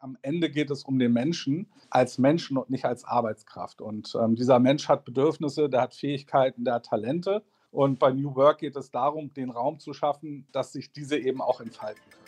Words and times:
Am 0.00 0.16
Ende 0.22 0.48
geht 0.48 0.70
es 0.70 0.84
um 0.84 1.00
den 1.00 1.12
Menschen 1.12 1.66
als 1.90 2.18
Menschen 2.18 2.56
und 2.56 2.70
nicht 2.70 2.84
als 2.84 3.04
Arbeitskraft. 3.04 3.80
Und 3.80 4.16
ähm, 4.20 4.36
dieser 4.36 4.60
Mensch 4.60 4.88
hat 4.88 5.04
Bedürfnisse, 5.04 5.68
der 5.68 5.82
hat 5.82 5.94
Fähigkeiten, 5.94 6.64
der 6.64 6.74
hat 6.74 6.86
Talente. 6.86 7.42
Und 7.72 7.98
bei 7.98 8.12
New 8.12 8.36
Work 8.36 8.58
geht 8.58 8.76
es 8.76 8.92
darum, 8.92 9.34
den 9.34 9.50
Raum 9.50 9.80
zu 9.80 9.92
schaffen, 9.92 10.46
dass 10.52 10.72
sich 10.72 10.92
diese 10.92 11.18
eben 11.18 11.40
auch 11.40 11.60
entfalten 11.60 12.02
können. 12.10 12.24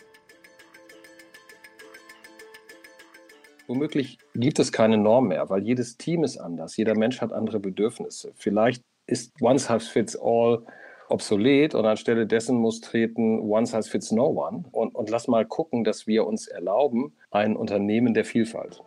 Womöglich 3.67 4.17
gibt 4.33 4.59
es 4.59 4.73
keine 4.73 4.97
Norm 4.97 5.29
mehr, 5.29 5.49
weil 5.49 5.63
jedes 5.63 5.95
Team 5.95 6.25
ist 6.25 6.37
anders, 6.37 6.75
jeder 6.75 6.97
Mensch 6.97 7.21
hat 7.21 7.31
andere 7.31 7.61
Bedürfnisse. 7.61 8.33
Vielleicht 8.35 8.83
ist 9.07 9.31
One 9.41 9.59
Size 9.59 9.79
Fits 9.79 10.17
All 10.21 10.65
obsolet 11.11 11.75
und 11.75 11.85
anstelle 11.85 12.25
dessen 12.25 12.57
muss 12.57 12.81
treten 12.81 13.39
One 13.39 13.65
Size 13.65 13.89
Fits 13.89 14.11
No 14.11 14.27
One. 14.27 14.63
Und, 14.71 14.95
und 14.95 15.09
lass 15.09 15.27
mal 15.27 15.45
gucken, 15.45 15.83
dass 15.83 16.07
wir 16.07 16.25
uns 16.25 16.47
erlauben, 16.47 17.13
ein 17.29 17.55
Unternehmen 17.55 18.13
der 18.13 18.25
Vielfalt. 18.25 18.81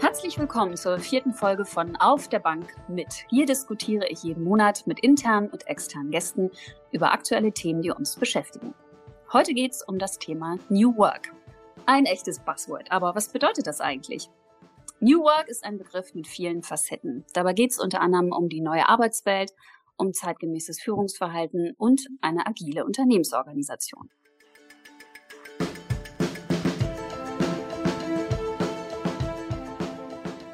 Herzlich 0.00 0.38
willkommen 0.38 0.76
zur 0.76 0.98
vierten 0.98 1.34
Folge 1.34 1.64
von 1.64 1.96
Auf 1.96 2.28
der 2.28 2.38
Bank 2.38 2.74
mit. 2.88 3.26
Hier 3.28 3.46
diskutiere 3.46 4.06
ich 4.08 4.22
jeden 4.22 4.42
Monat 4.42 4.86
mit 4.86 5.00
internen 5.00 5.48
und 5.48 5.66
externen 5.66 6.10
Gästen 6.10 6.50
über 6.92 7.12
aktuelle 7.12 7.52
Themen, 7.52 7.82
die 7.82 7.90
uns 7.90 8.16
beschäftigen. 8.16 8.74
Heute 9.32 9.52
geht 9.52 9.72
es 9.72 9.82
um 9.82 9.98
das 9.98 10.18
Thema 10.18 10.56
New 10.68 10.96
Work. 10.96 11.32
Ein 11.86 12.06
echtes 12.06 12.38
Buzzword, 12.38 12.90
aber 12.90 13.14
was 13.14 13.28
bedeutet 13.28 13.66
das 13.66 13.80
eigentlich? 13.80 14.30
New 15.00 15.20
Work 15.20 15.48
ist 15.48 15.64
ein 15.64 15.76
Begriff 15.76 16.14
mit 16.14 16.26
vielen 16.26 16.62
Facetten. 16.62 17.26
Dabei 17.34 17.52
geht 17.52 17.72
es 17.72 17.78
unter 17.78 18.00
anderem 18.00 18.32
um 18.32 18.48
die 18.48 18.62
neue 18.62 18.88
Arbeitswelt, 18.88 19.52
um 19.96 20.12
zeitgemäßes 20.12 20.80
Führungsverhalten 20.80 21.74
und 21.76 22.08
eine 22.20 22.46
agile 22.46 22.84
Unternehmensorganisation. 22.84 24.10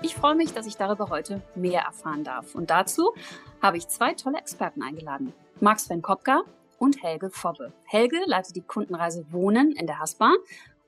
Ich 0.02 0.16
freue 0.16 0.34
mich, 0.34 0.52
dass 0.52 0.66
ich 0.66 0.76
darüber 0.76 1.10
heute 1.10 1.40
mehr 1.54 1.82
erfahren 1.82 2.24
darf. 2.24 2.54
Und 2.56 2.70
dazu 2.70 3.14
habe 3.62 3.76
ich 3.76 3.86
zwei 3.86 4.14
tolle 4.14 4.38
Experten 4.38 4.82
eingeladen. 4.82 5.32
Max 5.60 5.84
Sven 5.84 6.02
Kopka 6.02 6.42
und 6.78 7.02
Helge 7.02 7.30
Fobbe. 7.30 7.72
Helge 7.84 8.18
leitet 8.26 8.56
die 8.56 8.62
Kundenreise 8.62 9.24
Wohnen 9.30 9.72
in 9.72 9.86
der 9.86 10.00
Haspa 10.00 10.34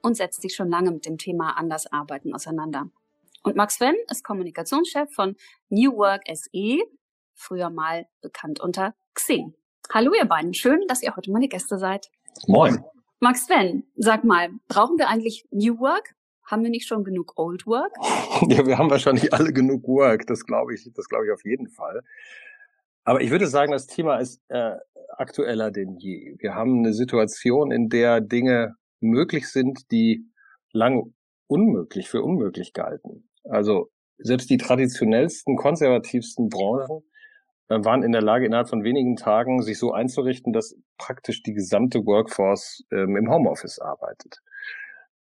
und 0.02 0.16
setzt 0.16 0.42
sich 0.42 0.54
schon 0.54 0.68
lange 0.68 0.90
mit 0.90 1.06
dem 1.06 1.16
Thema 1.16 1.56
Andersarbeiten 1.56 2.34
auseinander. 2.34 2.90
Und 3.42 3.56
Max 3.56 3.76
Sven 3.76 3.94
ist 4.10 4.24
Kommunikationschef 4.24 5.10
von 5.12 5.36
New 5.68 5.96
Work 5.96 6.22
SE, 6.32 6.78
früher 7.34 7.70
mal 7.70 8.06
bekannt 8.20 8.60
unter 8.60 8.94
Xing. 9.14 9.54
Hallo 9.92 10.12
ihr 10.14 10.26
beiden, 10.26 10.54
schön, 10.54 10.84
dass 10.88 11.02
ihr 11.02 11.16
heute 11.16 11.30
meine 11.32 11.48
Gäste 11.48 11.78
seid. 11.78 12.10
Moin. 12.46 12.84
Max 13.20 13.46
Sven, 13.46 13.84
sag 13.96 14.24
mal, 14.24 14.50
brauchen 14.68 14.98
wir 14.98 15.08
eigentlich 15.08 15.46
New 15.50 15.78
Work? 15.78 16.14
Haben 16.44 16.64
wir 16.64 16.70
nicht 16.70 16.86
schon 16.86 17.04
genug 17.04 17.34
Old 17.36 17.66
Work? 17.66 17.92
Ja, 18.48 18.66
wir 18.66 18.76
haben 18.76 18.90
wahrscheinlich 18.90 19.32
alle 19.32 19.52
genug 19.52 19.86
Work, 19.86 20.26
das 20.26 20.44
glaube 20.44 20.74
ich, 20.74 20.90
das 20.94 21.08
glaube 21.08 21.26
ich 21.26 21.32
auf 21.32 21.44
jeden 21.44 21.68
Fall. 21.68 22.02
Aber 23.04 23.20
ich 23.20 23.30
würde 23.30 23.46
sagen, 23.46 23.70
das 23.70 23.86
Thema 23.86 24.16
ist 24.16 24.40
äh, 24.48 24.74
aktueller 25.16 25.70
denn 25.70 25.96
je. 25.96 26.34
Wir 26.38 26.54
haben 26.54 26.78
eine 26.78 26.92
Situation, 26.92 27.70
in 27.70 27.88
der 27.88 28.20
Dinge 28.20 28.76
möglich 29.02 29.48
sind, 29.50 29.90
die 29.90 30.26
lang 30.72 31.14
unmöglich 31.46 32.08
für 32.08 32.22
unmöglich 32.22 32.72
galten. 32.72 33.28
Also 33.44 33.90
selbst 34.18 34.50
die 34.50 34.56
traditionellsten, 34.56 35.56
konservativsten 35.56 36.48
Branchen 36.48 37.02
äh, 37.68 37.84
waren 37.84 38.02
in 38.02 38.12
der 38.12 38.22
Lage, 38.22 38.46
innerhalb 38.46 38.68
von 38.68 38.84
wenigen 38.84 39.16
Tagen 39.16 39.62
sich 39.62 39.78
so 39.78 39.92
einzurichten, 39.92 40.52
dass 40.52 40.76
praktisch 40.98 41.42
die 41.42 41.52
gesamte 41.52 42.04
Workforce 42.06 42.84
ähm, 42.90 43.16
im 43.16 43.30
Homeoffice 43.30 43.78
arbeitet. 43.78 44.40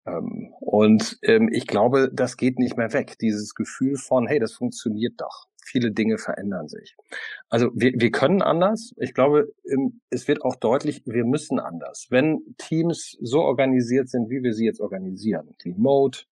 Ähm, 0.05 0.53
und 0.59 1.17
ähm, 1.23 1.49
ich 1.51 1.67
glaube, 1.67 2.09
das 2.13 2.37
geht 2.37 2.59
nicht 2.59 2.77
mehr 2.77 2.93
weg. 2.93 3.17
Dieses 3.19 3.55
Gefühl 3.55 3.95
von, 3.97 4.27
hey, 4.27 4.39
das 4.39 4.53
funktioniert 4.53 5.13
doch. 5.17 5.47
Viele 5.71 5.91
Dinge 5.91 6.17
verändern 6.17 6.67
sich. 6.67 6.95
Also 7.49 7.69
wir, 7.73 7.93
wir 7.95 8.11
können 8.11 8.41
anders. 8.41 8.93
Ich 8.97 9.13
glaube, 9.13 9.53
es 10.09 10.27
wird 10.27 10.43
auch 10.43 10.57
deutlich, 10.57 11.01
wir 11.05 11.23
müssen 11.23 11.59
anders. 11.59 12.07
Wenn 12.09 12.55
Teams 12.57 13.17
so 13.21 13.39
organisiert 13.39 14.09
sind, 14.09 14.29
wie 14.29 14.43
wir 14.43 14.53
sie 14.53 14.65
jetzt 14.65 14.81
organisieren, 14.81 15.55
remote, 15.63 16.25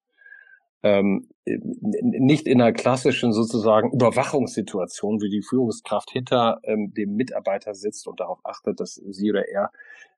ähm, 0.84 1.30
nicht 1.46 2.48
in 2.48 2.62
einer 2.62 2.74
klassischen 2.74 3.32
sozusagen 3.32 3.92
Überwachungssituation, 3.92 5.22
wie 5.22 5.30
die 5.30 5.42
Führungskraft 5.42 6.12
hinter 6.12 6.60
ähm, 6.64 6.94
dem 6.94 7.16
Mitarbeiter 7.16 7.74
sitzt 7.74 8.08
und 8.08 8.20
darauf 8.20 8.40
achtet, 8.44 8.80
dass 8.80 8.96
sie 8.96 9.30
oder 9.30 9.48
er 9.48 9.72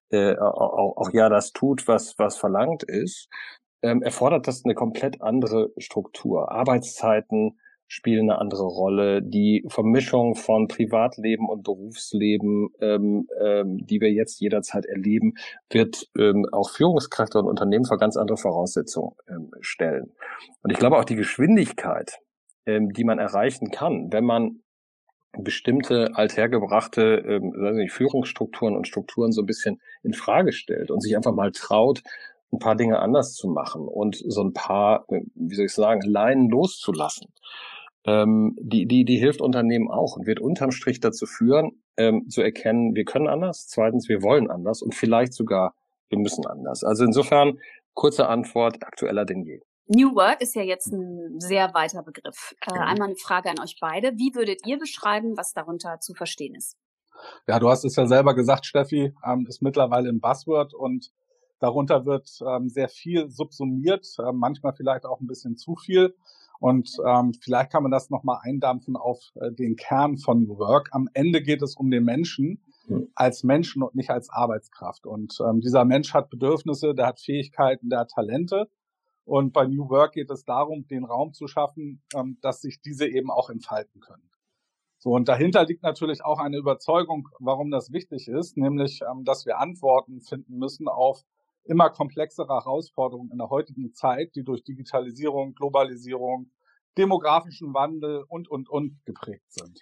äh, 0.09 0.37
auch, 0.37 0.97
auch 0.97 1.13
ja 1.13 1.29
das 1.29 1.51
tut, 1.53 1.87
was, 1.87 2.17
was 2.17 2.37
verlangt 2.37 2.83
ist, 2.83 3.29
ähm, 3.81 4.03
erfordert 4.03 4.47
das 4.47 4.63
eine 4.63 4.75
komplett 4.75 5.21
andere 5.21 5.71
Struktur. 5.77 6.51
Arbeitszeiten 6.51 7.59
spielen 7.91 8.29
eine 8.31 8.39
andere 8.39 8.63
Rolle. 8.63 9.21
Die 9.21 9.65
Vermischung 9.67 10.35
von 10.35 10.69
Privatleben 10.69 11.49
und 11.49 11.63
Berufsleben, 11.63 12.69
ähm, 12.79 13.27
ähm, 13.43 13.85
die 13.85 13.99
wir 13.99 14.09
jetzt 14.09 14.39
jederzeit 14.39 14.85
erleben, 14.85 15.33
wird 15.69 16.07
ähm, 16.17 16.45
auch 16.53 16.69
Führungskräfte 16.69 17.37
und 17.37 17.47
Unternehmen 17.47 17.83
vor 17.83 17.97
ganz 17.97 18.15
andere 18.15 18.37
Voraussetzungen 18.37 19.11
ähm, 19.27 19.51
stellen. 19.59 20.13
Und 20.63 20.71
ich 20.71 20.79
glaube 20.79 20.97
auch 20.97 21.03
die 21.03 21.17
Geschwindigkeit, 21.17 22.19
ähm, 22.65 22.93
die 22.93 23.03
man 23.03 23.19
erreichen 23.19 23.71
kann, 23.71 24.07
wenn 24.13 24.23
man 24.23 24.61
bestimmte 25.37 26.11
althergebrachte 26.15 27.01
ähm, 27.27 27.75
nicht, 27.75 27.91
Führungsstrukturen 27.91 28.77
und 28.77 28.87
Strukturen 28.87 29.33
so 29.33 29.41
ein 29.41 29.47
bisschen 29.47 29.81
in 30.01 30.13
Frage 30.13 30.53
stellt 30.53 30.91
und 30.91 31.01
sich 31.01 31.17
einfach 31.17 31.33
mal 31.33 31.51
traut, 31.51 32.03
ein 32.53 32.59
paar 32.59 32.75
Dinge 32.75 32.99
anders 32.99 33.33
zu 33.33 33.49
machen 33.49 33.85
und 33.85 34.15
so 34.15 34.41
ein 34.45 34.53
paar, 34.53 35.03
äh, 35.09 35.23
wie 35.35 35.55
soll 35.55 35.65
ich 35.65 35.73
sagen, 35.73 36.01
Leinen 36.03 36.49
loszulassen. 36.49 37.27
Ähm, 38.05 38.55
die, 38.59 38.87
die, 38.87 39.05
die 39.05 39.17
hilft 39.17 39.41
Unternehmen 39.41 39.89
auch 39.89 40.17
und 40.17 40.25
wird 40.25 40.39
unterm 40.39 40.71
Strich 40.71 40.99
dazu 40.99 41.25
führen, 41.25 41.83
ähm, 41.97 42.29
zu 42.29 42.41
erkennen, 42.41 42.95
wir 42.95 43.05
können 43.05 43.27
anders, 43.27 43.67
zweitens, 43.67 44.09
wir 44.09 44.23
wollen 44.23 44.49
anders 44.49 44.81
und 44.81 44.95
vielleicht 44.95 45.33
sogar, 45.33 45.75
wir 46.09 46.17
müssen 46.17 46.45
anders. 46.47 46.83
Also 46.83 47.03
insofern, 47.03 47.59
kurze 47.93 48.27
Antwort, 48.27 48.83
aktueller 48.83 49.25
denn 49.25 49.43
je. 49.43 49.61
New 49.87 50.15
Work 50.15 50.41
ist 50.41 50.55
ja 50.55 50.63
jetzt 50.63 50.87
ein 50.87 51.39
sehr 51.39 51.73
weiter 51.73 52.01
Begriff. 52.01 52.55
Äh, 52.61 52.71
genau. 52.71 52.85
einmal 52.85 53.07
eine 53.09 53.17
Frage 53.17 53.49
an 53.49 53.59
euch 53.59 53.77
beide. 53.79 54.13
Wie 54.17 54.33
würdet 54.33 54.65
ihr 54.65 54.79
beschreiben, 54.79 55.35
was 55.37 55.53
darunter 55.53 55.99
zu 55.99 56.13
verstehen 56.13 56.55
ist? 56.55 56.77
Ja, 57.47 57.59
du 57.59 57.69
hast 57.69 57.83
es 57.83 57.95
ja 57.95 58.07
selber 58.07 58.33
gesagt, 58.33 58.65
Steffi, 58.65 59.13
ähm, 59.25 59.45
ist 59.47 59.61
mittlerweile 59.61 60.09
ein 60.09 60.21
Buzzword 60.21 60.73
und 60.73 61.11
darunter 61.59 62.05
wird 62.05 62.29
ähm, 62.47 62.69
sehr 62.69 62.89
viel 62.89 63.29
subsumiert, 63.29 64.07
äh, 64.19 64.31
manchmal 64.31 64.73
vielleicht 64.73 65.05
auch 65.05 65.19
ein 65.19 65.27
bisschen 65.27 65.57
zu 65.57 65.75
viel. 65.75 66.15
Und 66.61 66.95
ähm, 67.03 67.33
vielleicht 67.41 67.71
kann 67.71 67.81
man 67.81 67.91
das 67.91 68.11
nochmal 68.11 68.37
eindampfen 68.43 68.95
auf 68.95 69.31
äh, 69.33 69.51
den 69.51 69.75
Kern 69.75 70.19
von 70.19 70.43
New 70.43 70.59
Work. 70.59 70.89
Am 70.91 71.09
Ende 71.15 71.41
geht 71.41 71.63
es 71.63 71.75
um 71.75 71.89
den 71.89 72.03
Menschen 72.03 72.63
hm. 72.85 73.07
als 73.15 73.43
Menschen 73.43 73.81
und 73.81 73.95
nicht 73.95 74.11
als 74.11 74.29
Arbeitskraft. 74.29 75.07
Und 75.07 75.39
ähm, 75.41 75.61
dieser 75.61 75.85
Mensch 75.85 76.13
hat 76.13 76.29
Bedürfnisse, 76.29 76.93
der 76.93 77.07
hat 77.07 77.19
Fähigkeiten, 77.19 77.89
der 77.89 78.01
hat 78.01 78.11
Talente. 78.11 78.69
Und 79.25 79.53
bei 79.53 79.65
New 79.65 79.89
Work 79.89 80.13
geht 80.13 80.29
es 80.29 80.45
darum, 80.45 80.85
den 80.85 81.03
Raum 81.03 81.33
zu 81.33 81.47
schaffen, 81.47 82.03
ähm, 82.13 82.37
dass 82.43 82.61
sich 82.61 82.79
diese 82.79 83.07
eben 83.07 83.31
auch 83.31 83.49
entfalten 83.49 83.99
können. 83.99 84.29
So, 84.99 85.15
und 85.15 85.29
dahinter 85.29 85.65
liegt 85.65 85.81
natürlich 85.81 86.23
auch 86.23 86.37
eine 86.37 86.57
Überzeugung, 86.57 87.27
warum 87.39 87.71
das 87.71 87.91
wichtig 87.91 88.27
ist, 88.27 88.55
nämlich, 88.55 89.01
ähm, 89.01 89.23
dass 89.25 89.47
wir 89.47 89.57
Antworten 89.57 90.21
finden 90.21 90.59
müssen 90.59 90.87
auf 90.87 91.23
immer 91.63 91.89
komplexere 91.89 92.53
Herausforderungen 92.53 93.31
in 93.31 93.37
der 93.37 93.49
heutigen 93.49 93.93
Zeit, 93.93 94.35
die 94.35 94.43
durch 94.43 94.63
Digitalisierung, 94.63 95.53
Globalisierung, 95.53 96.51
demografischen 96.97 97.73
Wandel 97.73 98.23
und, 98.27 98.49
und, 98.49 98.69
und 98.69 98.99
geprägt 99.05 99.51
sind. 99.51 99.79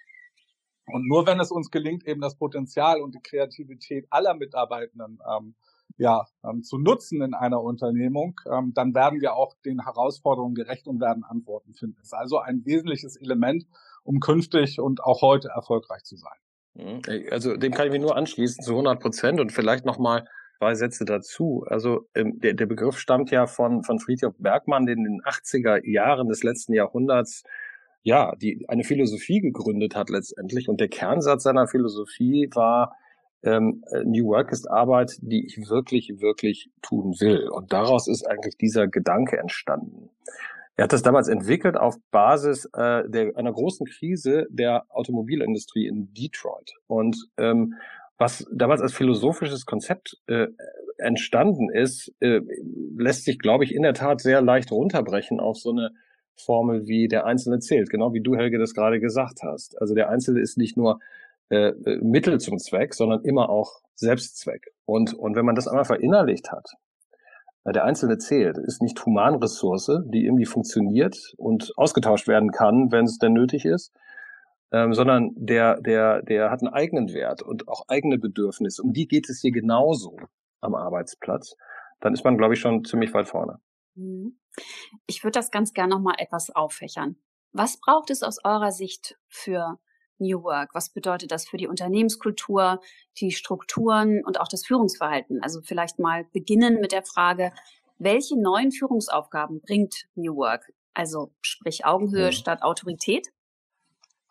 Und 0.86 1.06
nur 1.06 1.26
wenn 1.26 1.40
es 1.40 1.50
uns 1.50 1.70
gelingt, 1.70 2.06
eben 2.06 2.20
das 2.20 2.36
Potenzial 2.36 3.00
und 3.00 3.14
die 3.14 3.22
Kreativität 3.22 4.06
aller 4.10 4.34
Mitarbeitenden 4.34 5.18
ähm, 5.28 5.54
ja, 5.96 6.26
ähm, 6.44 6.62
zu 6.62 6.78
nutzen 6.78 7.20
in 7.22 7.34
einer 7.34 7.62
Unternehmung, 7.62 8.40
ähm, 8.50 8.72
dann 8.74 8.94
werden 8.94 9.20
wir 9.20 9.34
auch 9.34 9.54
den 9.64 9.84
Herausforderungen 9.84 10.54
gerecht 10.54 10.86
und 10.86 11.00
werden 11.00 11.24
Antworten 11.24 11.74
finden. 11.74 11.96
Das 11.96 12.06
ist 12.06 12.14
also 12.14 12.38
ein 12.38 12.64
wesentliches 12.64 13.16
Element, 13.16 13.66
um 14.02 14.20
künftig 14.20 14.80
und 14.80 15.02
auch 15.02 15.20
heute 15.22 15.48
erfolgreich 15.48 16.02
zu 16.04 16.16
sein. 16.16 16.38
Mhm. 16.74 17.02
Also 17.30 17.56
dem 17.56 17.72
kann 17.72 17.86
ich 17.86 17.92
mich 17.92 18.00
nur 18.00 18.16
anschließen 18.16 18.62
zu 18.62 18.72
100 18.72 19.00
Prozent 19.00 19.40
und 19.40 19.52
vielleicht 19.52 19.84
nochmal 19.84 20.26
zwei 20.60 20.74
Sätze 20.74 21.06
dazu. 21.06 21.64
Also 21.66 22.06
ähm, 22.14 22.38
der, 22.38 22.52
der 22.52 22.66
Begriff 22.66 22.98
stammt 22.98 23.30
ja 23.30 23.46
von, 23.46 23.82
von 23.82 23.98
Friedrich 23.98 24.34
Bergmann, 24.38 24.84
der 24.84 24.94
in 24.94 25.04
den 25.04 25.22
80er 25.22 25.88
Jahren 25.88 26.28
des 26.28 26.42
letzten 26.42 26.74
Jahrhunderts 26.74 27.44
ja, 28.02 28.34
die 28.36 28.64
eine 28.68 28.84
Philosophie 28.84 29.40
gegründet 29.40 29.94
hat 29.94 30.10
letztendlich. 30.10 30.68
Und 30.68 30.80
der 30.80 30.88
Kernsatz 30.88 31.42
seiner 31.42 31.66
Philosophie 31.66 32.48
war, 32.54 32.94
ähm, 33.42 33.82
äh, 33.90 34.04
New 34.04 34.28
Work 34.28 34.52
ist 34.52 34.70
Arbeit, 34.70 35.16
die 35.20 35.46
ich 35.46 35.68
wirklich, 35.68 36.20
wirklich 36.20 36.70
tun 36.82 37.14
will. 37.20 37.48
Und 37.48 37.72
daraus 37.72 38.06
ist 38.08 38.26
eigentlich 38.26 38.56
dieser 38.56 38.86
Gedanke 38.86 39.38
entstanden. 39.38 40.10
Er 40.76 40.84
hat 40.84 40.92
das 40.94 41.02
damals 41.02 41.28
entwickelt 41.28 41.76
auf 41.76 41.96
Basis 42.10 42.66
äh, 42.74 43.08
der, 43.08 43.36
einer 43.36 43.52
großen 43.52 43.86
Krise 43.86 44.46
der 44.50 44.84
Automobilindustrie 44.88 45.86
in 45.86 46.12
Detroit. 46.14 46.72
Und 46.86 47.28
ähm, 47.36 47.74
was 48.20 48.46
damals 48.52 48.82
als 48.82 48.92
philosophisches 48.92 49.64
Konzept 49.64 50.18
äh, 50.26 50.48
entstanden 50.98 51.70
ist, 51.70 52.12
äh, 52.20 52.40
lässt 52.96 53.24
sich, 53.24 53.38
glaube 53.38 53.64
ich, 53.64 53.74
in 53.74 53.82
der 53.82 53.94
Tat 53.94 54.20
sehr 54.20 54.42
leicht 54.42 54.70
runterbrechen 54.70 55.40
auf 55.40 55.56
so 55.56 55.70
eine 55.70 55.90
Formel 56.36 56.86
wie 56.86 57.08
der 57.08 57.24
Einzelne 57.24 57.60
zählt, 57.60 57.88
genau 57.88 58.12
wie 58.12 58.20
du, 58.20 58.36
Helge, 58.36 58.58
das 58.58 58.74
gerade 58.74 59.00
gesagt 59.00 59.38
hast. 59.42 59.80
Also 59.80 59.94
der 59.94 60.10
Einzelne 60.10 60.40
ist 60.40 60.58
nicht 60.58 60.76
nur 60.76 61.00
äh, 61.48 61.72
Mittel 62.02 62.38
zum 62.38 62.58
Zweck, 62.58 62.92
sondern 62.94 63.24
immer 63.24 63.48
auch 63.48 63.80
Selbstzweck. 63.94 64.66
Und, 64.84 65.14
und 65.14 65.34
wenn 65.34 65.46
man 65.46 65.54
das 65.54 65.66
einmal 65.66 65.86
verinnerlicht 65.86 66.52
hat, 66.52 66.66
der 67.64 67.84
Einzelne 67.84 68.18
zählt, 68.18 68.58
ist 68.58 68.82
nicht 68.82 69.04
Humanressource, 69.04 70.02
die 70.06 70.24
irgendwie 70.24 70.46
funktioniert 70.46 71.34
und 71.38 71.72
ausgetauscht 71.76 72.28
werden 72.28 72.52
kann, 72.52 72.92
wenn 72.92 73.06
es 73.06 73.18
denn 73.18 73.32
nötig 73.32 73.64
ist, 73.64 73.92
ähm, 74.72 74.94
sondern 74.94 75.30
der, 75.34 75.80
der, 75.80 76.22
der 76.22 76.50
hat 76.50 76.62
einen 76.62 76.72
eigenen 76.72 77.12
Wert 77.12 77.42
und 77.42 77.68
auch 77.68 77.84
eigene 77.88 78.18
Bedürfnisse. 78.18 78.82
Um 78.82 78.92
die 78.92 79.06
geht 79.06 79.28
es 79.28 79.40
hier 79.40 79.52
genauso 79.52 80.16
am 80.60 80.74
Arbeitsplatz. 80.74 81.56
Dann 82.00 82.14
ist 82.14 82.24
man, 82.24 82.38
glaube 82.38 82.54
ich, 82.54 82.60
schon 82.60 82.84
ziemlich 82.84 83.12
weit 83.12 83.28
vorne. 83.28 83.60
Mhm. 83.94 84.38
Ich 85.06 85.24
würde 85.24 85.38
das 85.38 85.50
ganz 85.50 85.72
gerne 85.72 85.94
nochmal 85.94 86.14
etwas 86.18 86.50
auffächern. 86.50 87.16
Was 87.52 87.80
braucht 87.80 88.10
es 88.10 88.22
aus 88.22 88.38
eurer 88.44 88.72
Sicht 88.72 89.18
für 89.28 89.78
New 90.18 90.42
Work? 90.42 90.74
Was 90.74 90.90
bedeutet 90.90 91.32
das 91.32 91.48
für 91.48 91.56
die 91.56 91.66
Unternehmenskultur, 91.66 92.80
die 93.18 93.32
Strukturen 93.32 94.22
und 94.24 94.40
auch 94.40 94.48
das 94.48 94.64
Führungsverhalten? 94.64 95.42
Also 95.42 95.60
vielleicht 95.62 95.98
mal 95.98 96.24
beginnen 96.32 96.80
mit 96.80 96.92
der 96.92 97.02
Frage, 97.02 97.52
welche 97.98 98.40
neuen 98.40 98.70
Führungsaufgaben 98.70 99.60
bringt 99.60 100.06
New 100.14 100.36
Work? 100.36 100.72
Also 100.94 101.32
sprich 101.40 101.84
Augenhöhe 101.84 102.26
ja. 102.26 102.32
statt 102.32 102.62
Autorität? 102.62 103.28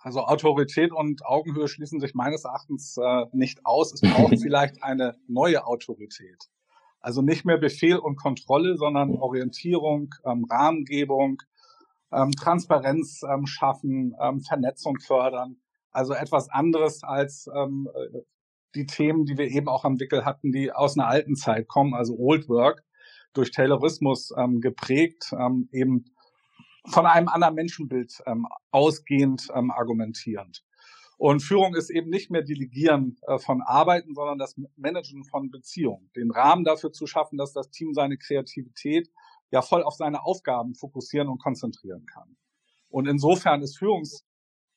Also 0.01 0.21
Autorität 0.21 0.91
und 0.91 1.25
Augenhöhe 1.25 1.67
schließen 1.67 1.99
sich 1.99 2.13
meines 2.13 2.45
Erachtens 2.45 2.97
äh, 2.97 3.25
nicht 3.33 3.65
aus. 3.65 3.93
Es 3.93 4.01
braucht 4.01 4.39
vielleicht 4.41 4.81
eine 4.81 5.17
neue 5.27 5.65
Autorität. 5.65 6.49
Also 7.01 7.21
nicht 7.21 7.45
mehr 7.45 7.57
Befehl 7.57 7.97
und 7.97 8.15
Kontrolle, 8.15 8.77
sondern 8.77 9.15
Orientierung, 9.15 10.13
ähm, 10.25 10.45
Rahmengebung, 10.49 11.41
ähm, 12.11 12.31
Transparenz 12.31 13.21
ähm, 13.23 13.45
schaffen, 13.45 14.15
ähm, 14.21 14.41
Vernetzung 14.41 14.99
fördern. 14.99 15.57
Also 15.91 16.13
etwas 16.13 16.49
anderes 16.49 17.03
als 17.03 17.49
ähm, 17.53 17.89
die 18.75 18.85
Themen, 18.85 19.25
die 19.25 19.37
wir 19.37 19.47
eben 19.47 19.67
auch 19.67 19.83
am 19.83 19.99
Wickel 19.99 20.25
hatten, 20.25 20.51
die 20.51 20.71
aus 20.71 20.97
einer 20.97 21.07
alten 21.07 21.35
Zeit 21.35 21.67
kommen, 21.67 21.93
also 21.93 22.15
Old 22.17 22.47
Work, 22.47 22.83
durch 23.33 23.51
Taylorismus 23.51 24.33
ähm, 24.37 24.61
geprägt, 24.61 25.33
ähm, 25.37 25.69
eben 25.71 26.05
von 26.89 27.05
einem 27.05 27.27
anderen 27.27 27.55
Menschenbild 27.55 28.21
ähm, 28.25 28.47
ausgehend 28.71 29.47
ähm, 29.53 29.71
argumentierend. 29.71 30.63
Und 31.17 31.41
Führung 31.41 31.75
ist 31.75 31.89
eben 31.89 32.09
nicht 32.09 32.31
mehr 32.31 32.43
Delegieren 32.43 33.17
äh, 33.27 33.39
von 33.39 33.61
Arbeiten, 33.61 34.15
sondern 34.15 34.37
das 34.37 34.55
Managen 34.77 35.25
von 35.25 35.51
Beziehungen. 35.51 36.09
Den 36.15 36.31
Rahmen 36.31 36.63
dafür 36.63 36.93
zu 36.93 37.07
schaffen, 37.07 37.37
dass 37.37 37.51
das 37.51 37.69
Team 37.71 37.93
seine 37.93 38.17
Kreativität 38.17 39.09
ja 39.51 39.61
voll 39.61 39.83
auf 39.83 39.95
seine 39.95 40.23
Aufgaben 40.23 40.75
fokussieren 40.75 41.27
und 41.27 41.39
konzentrieren 41.39 42.05
kann. 42.05 42.37
Und 42.89 43.07
insofern 43.07 43.61
ist 43.61 43.77
Führungs 43.77 44.23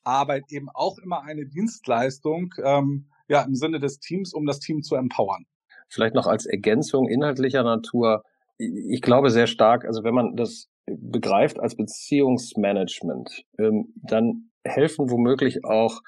Arbeit 0.03 0.43
eben 0.49 0.69
auch 0.69 0.97
immer 0.97 1.23
eine 1.23 1.45
Dienstleistung, 1.45 2.53
ähm, 2.61 3.09
ja, 3.29 3.41
im 3.43 3.55
Sinne 3.55 3.79
des 3.79 3.99
Teams, 3.99 4.33
um 4.33 4.45
das 4.45 4.59
Team 4.59 4.83
zu 4.83 4.95
empowern. 4.95 5.45
Vielleicht 5.87 6.15
noch 6.15 6.27
als 6.27 6.45
Ergänzung 6.45 7.07
inhaltlicher 7.07 7.63
Natur. 7.63 8.23
Ich 8.57 9.01
glaube 9.01 9.29
sehr 9.29 9.47
stark, 9.47 9.85
also 9.85 10.03
wenn 10.03 10.13
man 10.13 10.35
das 10.35 10.67
begreift 10.85 11.59
als 11.59 11.75
Beziehungsmanagement, 11.75 13.45
ähm, 13.57 13.93
dann 13.95 14.49
helfen 14.63 15.09
womöglich 15.09 15.65
auch 15.65 16.01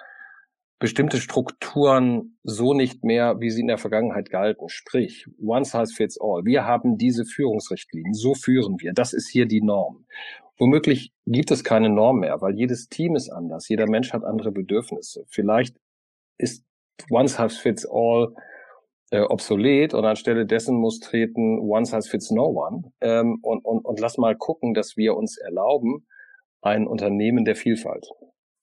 bestimmte 0.80 1.18
Strukturen 1.18 2.38
so 2.44 2.74
nicht 2.74 3.04
mehr, 3.04 3.40
wie 3.40 3.50
sie 3.50 3.62
in 3.62 3.68
der 3.68 3.78
Vergangenheit 3.78 4.30
galten. 4.30 4.68
Sprich, 4.68 5.28
one 5.42 5.64
size 5.64 5.94
fits 5.94 6.20
all. 6.20 6.44
Wir 6.44 6.66
haben 6.66 6.98
diese 6.98 7.26
Führungsrichtlinien, 7.26 8.14
so 8.14 8.34
führen 8.34 8.76
wir. 8.80 8.94
Das 8.94 9.14
ist 9.14 9.30
hier 9.30 9.46
die 9.46 9.62
Norm. 9.62 10.06
Womöglich 10.58 11.12
gibt 11.26 11.52
es 11.52 11.64
keine 11.64 11.90
Norm 11.90 12.20
mehr, 12.20 12.42
weil 12.42 12.56
jedes 12.56 12.88
Team 12.88 13.16
ist 13.16 13.30
anders, 13.30 13.68
jeder 13.68 13.90
Mensch 13.90 14.14
hat 14.14 14.24
andere 14.24 14.52
Bedürfnisse. 14.52 15.26
Vielleicht 15.28 15.78
ist 16.38 16.66
One 17.10 17.28
Size 17.28 17.50
Fits 17.50 17.86
All 17.90 18.34
äh, 19.12 19.22
obsolet 19.22 19.94
und 19.94 20.06
anstelle 20.06 20.46
dessen 20.46 20.76
muss 20.76 21.00
treten 21.00 21.60
One 21.60 21.86
Size 21.86 22.10
Fits 22.10 22.32
No 22.32 22.46
One. 22.46 22.92
Ähm, 23.02 23.40
und, 23.42 23.64
und, 23.64 23.86
und 23.86 24.00
lass 24.00 24.18
mal 24.18 24.36
gucken, 24.36 24.74
dass 24.74 24.98
wir 24.98 25.16
uns 25.16 25.38
erlauben, 25.38 26.08
ein 26.62 26.88
Unternehmen 26.88 27.46
der 27.46 27.56
Vielfalt. 27.56 28.08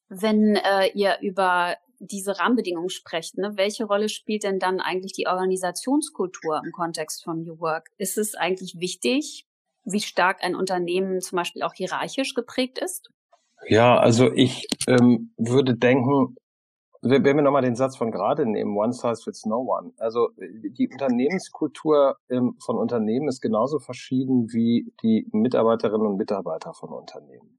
Wenn 0.08 0.56
äh, 0.56 0.88
ihr 0.94 1.18
über 1.20 1.76
diese 2.00 2.38
Rahmenbedingungen 2.38 2.90
sprecht, 2.90 3.38
ne, 3.38 3.52
welche 3.54 3.84
Rolle 3.84 4.08
spielt 4.08 4.42
denn 4.42 4.58
dann 4.58 4.80
eigentlich 4.80 5.12
die 5.12 5.28
Organisationskultur 5.28 6.60
im 6.64 6.72
Kontext 6.72 7.22
von 7.22 7.44
New 7.44 7.60
Work? 7.60 7.90
Ist 7.96 8.18
es 8.18 8.34
eigentlich 8.34 8.74
wichtig, 8.80 9.46
wie 9.84 10.00
stark 10.00 10.42
ein 10.42 10.56
Unternehmen 10.56 11.20
zum 11.20 11.36
Beispiel 11.36 11.62
auch 11.62 11.74
hierarchisch 11.74 12.34
geprägt 12.34 12.78
ist? 12.78 13.10
Ja, 13.68 13.96
also 13.96 14.32
ich 14.32 14.66
ähm, 14.88 15.32
würde 15.36 15.76
denken, 15.76 16.36
wenn 17.02 17.25
wir 17.25 17.43
nochmal 17.43 17.62
den 17.62 17.75
Satz 17.75 17.96
von 17.96 18.12
gerade 18.12 18.46
nehmen, 18.46 18.76
one 18.76 18.93
size 18.93 19.22
fits 19.22 19.44
no 19.44 19.58
one. 19.58 19.93
Also 19.99 20.31
die 20.38 20.88
Unternehmenskultur 20.88 22.16
ähm, 22.31 22.56
von 22.64 22.76
Unternehmen 22.76 23.28
ist 23.28 23.40
genauso 23.40 23.81
verschieden 23.81 24.52
wie 24.52 24.93
die 25.02 25.26
Mitarbeiterinnen 25.32 26.06
und 26.06 26.16
Mitarbeiter 26.16 26.72
von 26.75 26.90
Unternehmen. 26.90 27.58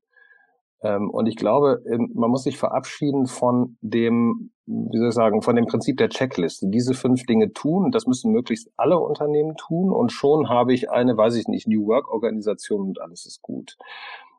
Ähm, 0.82 1.10
und 1.10 1.28
ich 1.28 1.36
glaube, 1.36 1.82
ähm, 1.86 2.12
man 2.14 2.30
muss 2.30 2.44
sich 2.44 2.58
verabschieden 2.58 3.26
von 3.26 3.78
dem, 3.82 4.52
wie 4.66 4.98
soll 4.98 5.10
ich 5.10 5.14
sagen, 5.14 5.42
von 5.42 5.58
dem 5.58 5.66
Prinzip 5.66 5.98
der 5.98 6.10
Checkliste. 6.10 6.68
Diese 6.70 6.94
fünf 6.94 7.26
Dinge 7.26 7.52
tun, 7.52 7.92
das 7.92 8.08
müssen 8.08 8.32
möglichst 8.32 8.70
alle 8.78 8.98
Unternehmen 8.98 9.56
tun 9.58 9.92
und 9.92 10.12
schon 10.12 10.48
habe 10.48 10.74
ich 10.74 10.90
eine, 10.90 11.18
weiß 11.18 11.36
ich 11.36 11.48
nicht, 11.48 11.68
New 11.68 11.86
Work 11.88 12.10
Organisation 12.10 12.82
und 12.82 13.02
alles 13.02 13.26
ist 13.26 13.42
gut. 13.42 13.78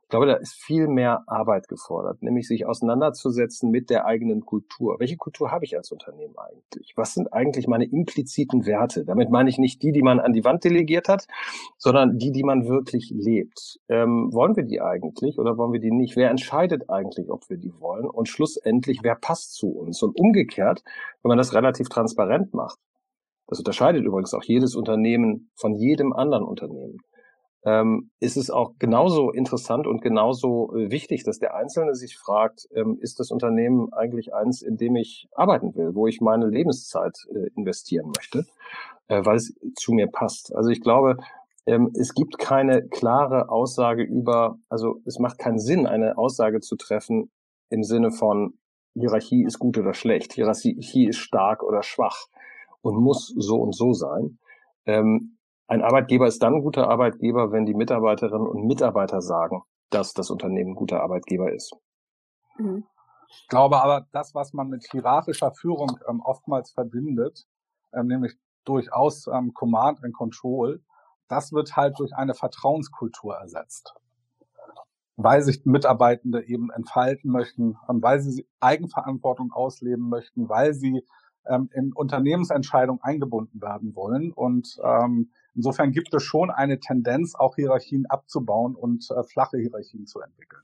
Ich 0.04 0.10
glaube, 0.10 0.26
da 0.26 0.34
ist 0.34 0.54
viel 0.54 0.86
mehr 0.86 1.24
Arbeit 1.26 1.66
gefordert, 1.66 2.22
nämlich 2.22 2.46
sich 2.46 2.66
auseinanderzusetzen 2.66 3.70
mit 3.70 3.88
der 3.88 4.04
eigenen 4.04 4.44
Kultur. 4.44 4.96
Welche 4.98 5.16
Kultur 5.16 5.50
habe 5.50 5.64
ich 5.64 5.76
als 5.78 5.90
Unternehmen 5.90 6.34
eigentlich? 6.36 6.92
Was 6.94 7.14
sind 7.14 7.32
eigentlich 7.32 7.66
meine 7.68 7.86
impliziten 7.86 8.66
Werte? 8.66 9.06
Damit 9.06 9.30
meine 9.30 9.48
ich 9.48 9.56
nicht 9.56 9.82
die, 9.82 9.92
die 9.92 10.02
man 10.02 10.20
an 10.20 10.34
die 10.34 10.44
Wand 10.44 10.62
delegiert 10.62 11.08
hat, 11.08 11.26
sondern 11.78 12.18
die, 12.18 12.32
die 12.32 12.44
man 12.44 12.68
wirklich 12.68 13.10
lebt. 13.16 13.80
Ähm, 13.88 14.28
wollen 14.30 14.56
wir 14.56 14.64
die 14.64 14.82
eigentlich 14.82 15.38
oder 15.38 15.56
wollen 15.56 15.72
wir 15.72 15.80
die 15.80 15.90
nicht? 15.90 16.16
Wer 16.16 16.28
entscheidet 16.28 16.90
eigentlich, 16.90 17.30
ob 17.30 17.48
wir 17.48 17.56
die 17.56 17.72
wollen? 17.80 18.04
Und 18.04 18.28
schlussendlich, 18.28 19.00
wer 19.02 19.14
passt 19.14 19.54
zu 19.54 19.70
uns? 19.70 20.02
Und 20.02 20.20
umgekehrt, 20.20 20.82
wenn 21.22 21.30
man 21.30 21.38
das 21.38 21.54
relativ 21.54 21.88
transparent 21.88 22.52
macht, 22.52 22.78
das 23.46 23.58
unterscheidet 23.58 24.04
übrigens 24.04 24.34
auch 24.34 24.44
jedes 24.44 24.76
Unternehmen 24.76 25.50
von 25.54 25.74
jedem 25.74 26.12
anderen 26.12 26.44
Unternehmen 26.44 26.98
ähm, 27.64 28.10
ist 28.20 28.36
es 28.36 28.50
auch 28.50 28.72
genauso 28.78 29.30
interessant 29.30 29.86
und 29.86 30.02
genauso 30.02 30.74
äh, 30.74 30.90
wichtig, 30.90 31.24
dass 31.24 31.38
der 31.38 31.54
Einzelne 31.54 31.94
sich 31.94 32.16
fragt, 32.16 32.68
ähm, 32.74 32.98
ist 33.00 33.20
das 33.20 33.30
Unternehmen 33.30 33.92
eigentlich 33.92 34.34
eins, 34.34 34.60
in 34.60 34.76
dem 34.76 34.96
ich 34.96 35.28
arbeiten 35.34 35.74
will, 35.74 35.94
wo 35.94 36.06
ich 36.06 36.20
meine 36.20 36.46
Lebenszeit 36.46 37.16
äh, 37.34 37.48
investieren 37.56 38.12
möchte, 38.14 38.44
äh, 39.08 39.24
weil 39.24 39.36
es 39.36 39.54
zu 39.76 39.92
mir 39.92 40.08
passt. 40.08 40.54
Also 40.54 40.70
ich 40.70 40.82
glaube, 40.82 41.16
ähm, 41.66 41.90
es 41.98 42.14
gibt 42.14 42.38
keine 42.38 42.86
klare 42.86 43.48
Aussage 43.48 44.02
über, 44.02 44.58
also 44.68 45.00
es 45.06 45.18
macht 45.18 45.38
keinen 45.38 45.58
Sinn, 45.58 45.86
eine 45.86 46.18
Aussage 46.18 46.60
zu 46.60 46.76
treffen 46.76 47.30
im 47.70 47.82
Sinne 47.82 48.10
von 48.10 48.58
Hierarchie 48.94 49.42
ist 49.42 49.58
gut 49.58 49.78
oder 49.78 49.94
schlecht, 49.94 50.34
Hierarchie 50.34 51.06
ist 51.08 51.16
stark 51.16 51.62
oder 51.62 51.82
schwach 51.82 52.26
und 52.82 52.96
muss 52.96 53.34
so 53.36 53.56
und 53.56 53.74
so 53.74 53.92
sein. 53.92 54.38
Ähm, 54.86 55.38
ein 55.66 55.82
Arbeitgeber 55.82 56.26
ist 56.26 56.42
dann 56.42 56.56
ein 56.56 56.62
guter 56.62 56.88
Arbeitgeber, 56.88 57.52
wenn 57.52 57.66
die 57.66 57.74
Mitarbeiterinnen 57.74 58.46
und 58.46 58.66
Mitarbeiter 58.66 59.22
sagen, 59.22 59.62
dass 59.90 60.12
das 60.12 60.30
Unternehmen 60.30 60.72
ein 60.72 60.76
guter 60.76 61.02
Arbeitgeber 61.02 61.52
ist. 61.52 61.74
Mhm. 62.58 62.84
Ich 63.28 63.48
glaube 63.48 63.82
aber, 63.82 64.06
das, 64.12 64.34
was 64.34 64.52
man 64.52 64.68
mit 64.68 64.86
hierarchischer 64.90 65.52
Führung 65.52 65.98
ähm, 66.08 66.20
oftmals 66.20 66.70
verbindet, 66.70 67.46
ähm, 67.92 68.06
nämlich 68.06 68.36
durchaus 68.64 69.26
ähm, 69.26 69.52
Command 69.54 70.02
and 70.04 70.14
Control, 70.14 70.82
das 71.28 71.52
wird 71.52 71.76
halt 71.76 71.98
durch 71.98 72.14
eine 72.14 72.34
Vertrauenskultur 72.34 73.34
ersetzt. 73.34 73.94
Weil 75.16 75.42
sich 75.42 75.64
Mitarbeitende 75.64 76.46
eben 76.46 76.70
entfalten 76.70 77.30
möchten, 77.30 77.76
ähm, 77.88 78.02
weil 78.02 78.20
sie 78.20 78.46
Eigenverantwortung 78.60 79.52
ausleben 79.52 80.08
möchten, 80.08 80.48
weil 80.48 80.74
sie 80.74 81.04
ähm, 81.46 81.70
in 81.72 81.92
Unternehmensentscheidungen 81.92 83.02
eingebunden 83.02 83.60
werden 83.60 83.94
wollen. 83.94 84.32
Und 84.32 84.78
ähm, 84.82 85.32
insofern 85.54 85.92
gibt 85.92 86.12
es 86.14 86.22
schon 86.22 86.50
eine 86.50 86.80
Tendenz, 86.80 87.34
auch 87.34 87.56
Hierarchien 87.56 88.06
abzubauen 88.06 88.74
und 88.74 89.06
äh, 89.10 89.22
flache 89.24 89.58
Hierarchien 89.58 90.06
zu 90.06 90.20
entwickeln. 90.20 90.62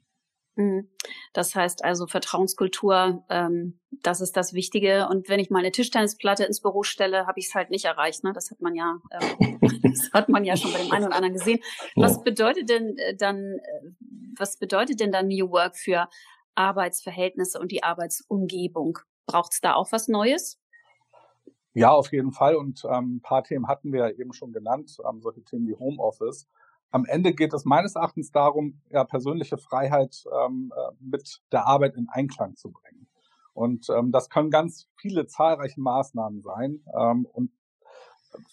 Mhm. 0.57 0.89
Das 1.33 1.55
heißt 1.55 1.85
also 1.85 2.07
Vertrauenskultur, 2.07 3.25
ähm, 3.31 3.79
das 4.03 4.21
ist 4.21 4.37
das 4.37 4.53
Wichtige. 4.53 5.09
Und 5.09 5.29
wenn 5.29 5.41
ich 5.41 5.51
mal 5.51 5.61
eine 5.61 5.73
Tischtennisplatte 5.73 6.45
ins 6.45 6.61
Büro 6.61 6.83
stelle, 6.83 7.27
habe 7.27 7.39
ich 7.39 7.47
es 7.47 7.55
halt 7.55 7.71
nicht 7.71 7.85
erreicht. 7.85 8.25
Ne? 8.25 8.33
Das 8.33 8.51
hat 8.51 8.61
man 8.61 8.75
ja, 8.75 8.99
ähm, 9.13 9.59
das 9.83 10.13
hat 10.13 10.29
man 10.29 10.45
ja 10.45 10.57
schon 10.57 10.73
bei 10.73 10.83
dem 10.83 10.93
einen 10.93 11.07
oder 11.07 11.17
anderen 11.17 11.35
gesehen. 11.35 11.61
Was 11.97 12.23
bedeutet 12.23 12.69
denn 12.69 12.97
äh, 12.99 13.17
dann, 13.17 13.59
äh, 13.59 13.91
Was 14.39 14.59
bedeutet 14.59 15.01
denn 15.01 15.13
dann 15.13 15.29
New 15.29 15.51
Work 15.51 15.77
für 15.77 16.09
Arbeitsverhältnisse 16.55 17.59
und 17.59 17.73
die 17.73 17.83
Arbeitsumgebung? 17.83 18.99
Braucht 19.27 19.53
es 19.53 19.61
da 19.61 19.75
auch 19.75 19.93
was 19.93 20.09
Neues? 20.09 20.60
Ja, 21.73 21.91
auf 21.93 22.13
jeden 22.13 22.33
Fall. 22.33 22.57
Und 22.57 22.85
ähm, 22.85 23.17
ein 23.17 23.21
paar 23.23 23.45
Themen 23.45 23.69
hatten 23.69 23.93
wir 23.93 24.09
ja 24.09 24.11
eben 24.11 24.33
schon 24.33 24.53
genannt, 24.53 24.97
ähm, 25.09 25.21
solche 25.21 25.43
Themen 25.43 25.69
wie 25.69 25.75
Homeoffice. 25.75 26.49
Am 26.91 27.05
Ende 27.05 27.33
geht 27.33 27.53
es 27.55 27.65
meines 27.65 27.95
Erachtens 27.95 28.33
darum, 28.33 28.81
ja, 28.91 29.05
persönliche 29.05 29.57
Freiheit 29.57 30.25
ähm, 30.45 30.73
äh, 30.77 30.93
mit 30.99 31.41
der 31.53 31.67
Arbeit 31.67 31.95
in 31.97 32.09
Einklang 32.09 32.57
zu 32.57 32.73
bringen. 32.73 33.09
Und 33.53 33.89
ähm, 33.91 34.11
das 34.11 34.29
können 34.31 34.51
ganz 34.51 34.89
viele 34.97 35.27
zahlreiche 35.27 35.81
Maßnahmen 35.81 36.43
sein. 36.43 36.83
Ähm, 36.99 37.27
und 37.27 37.53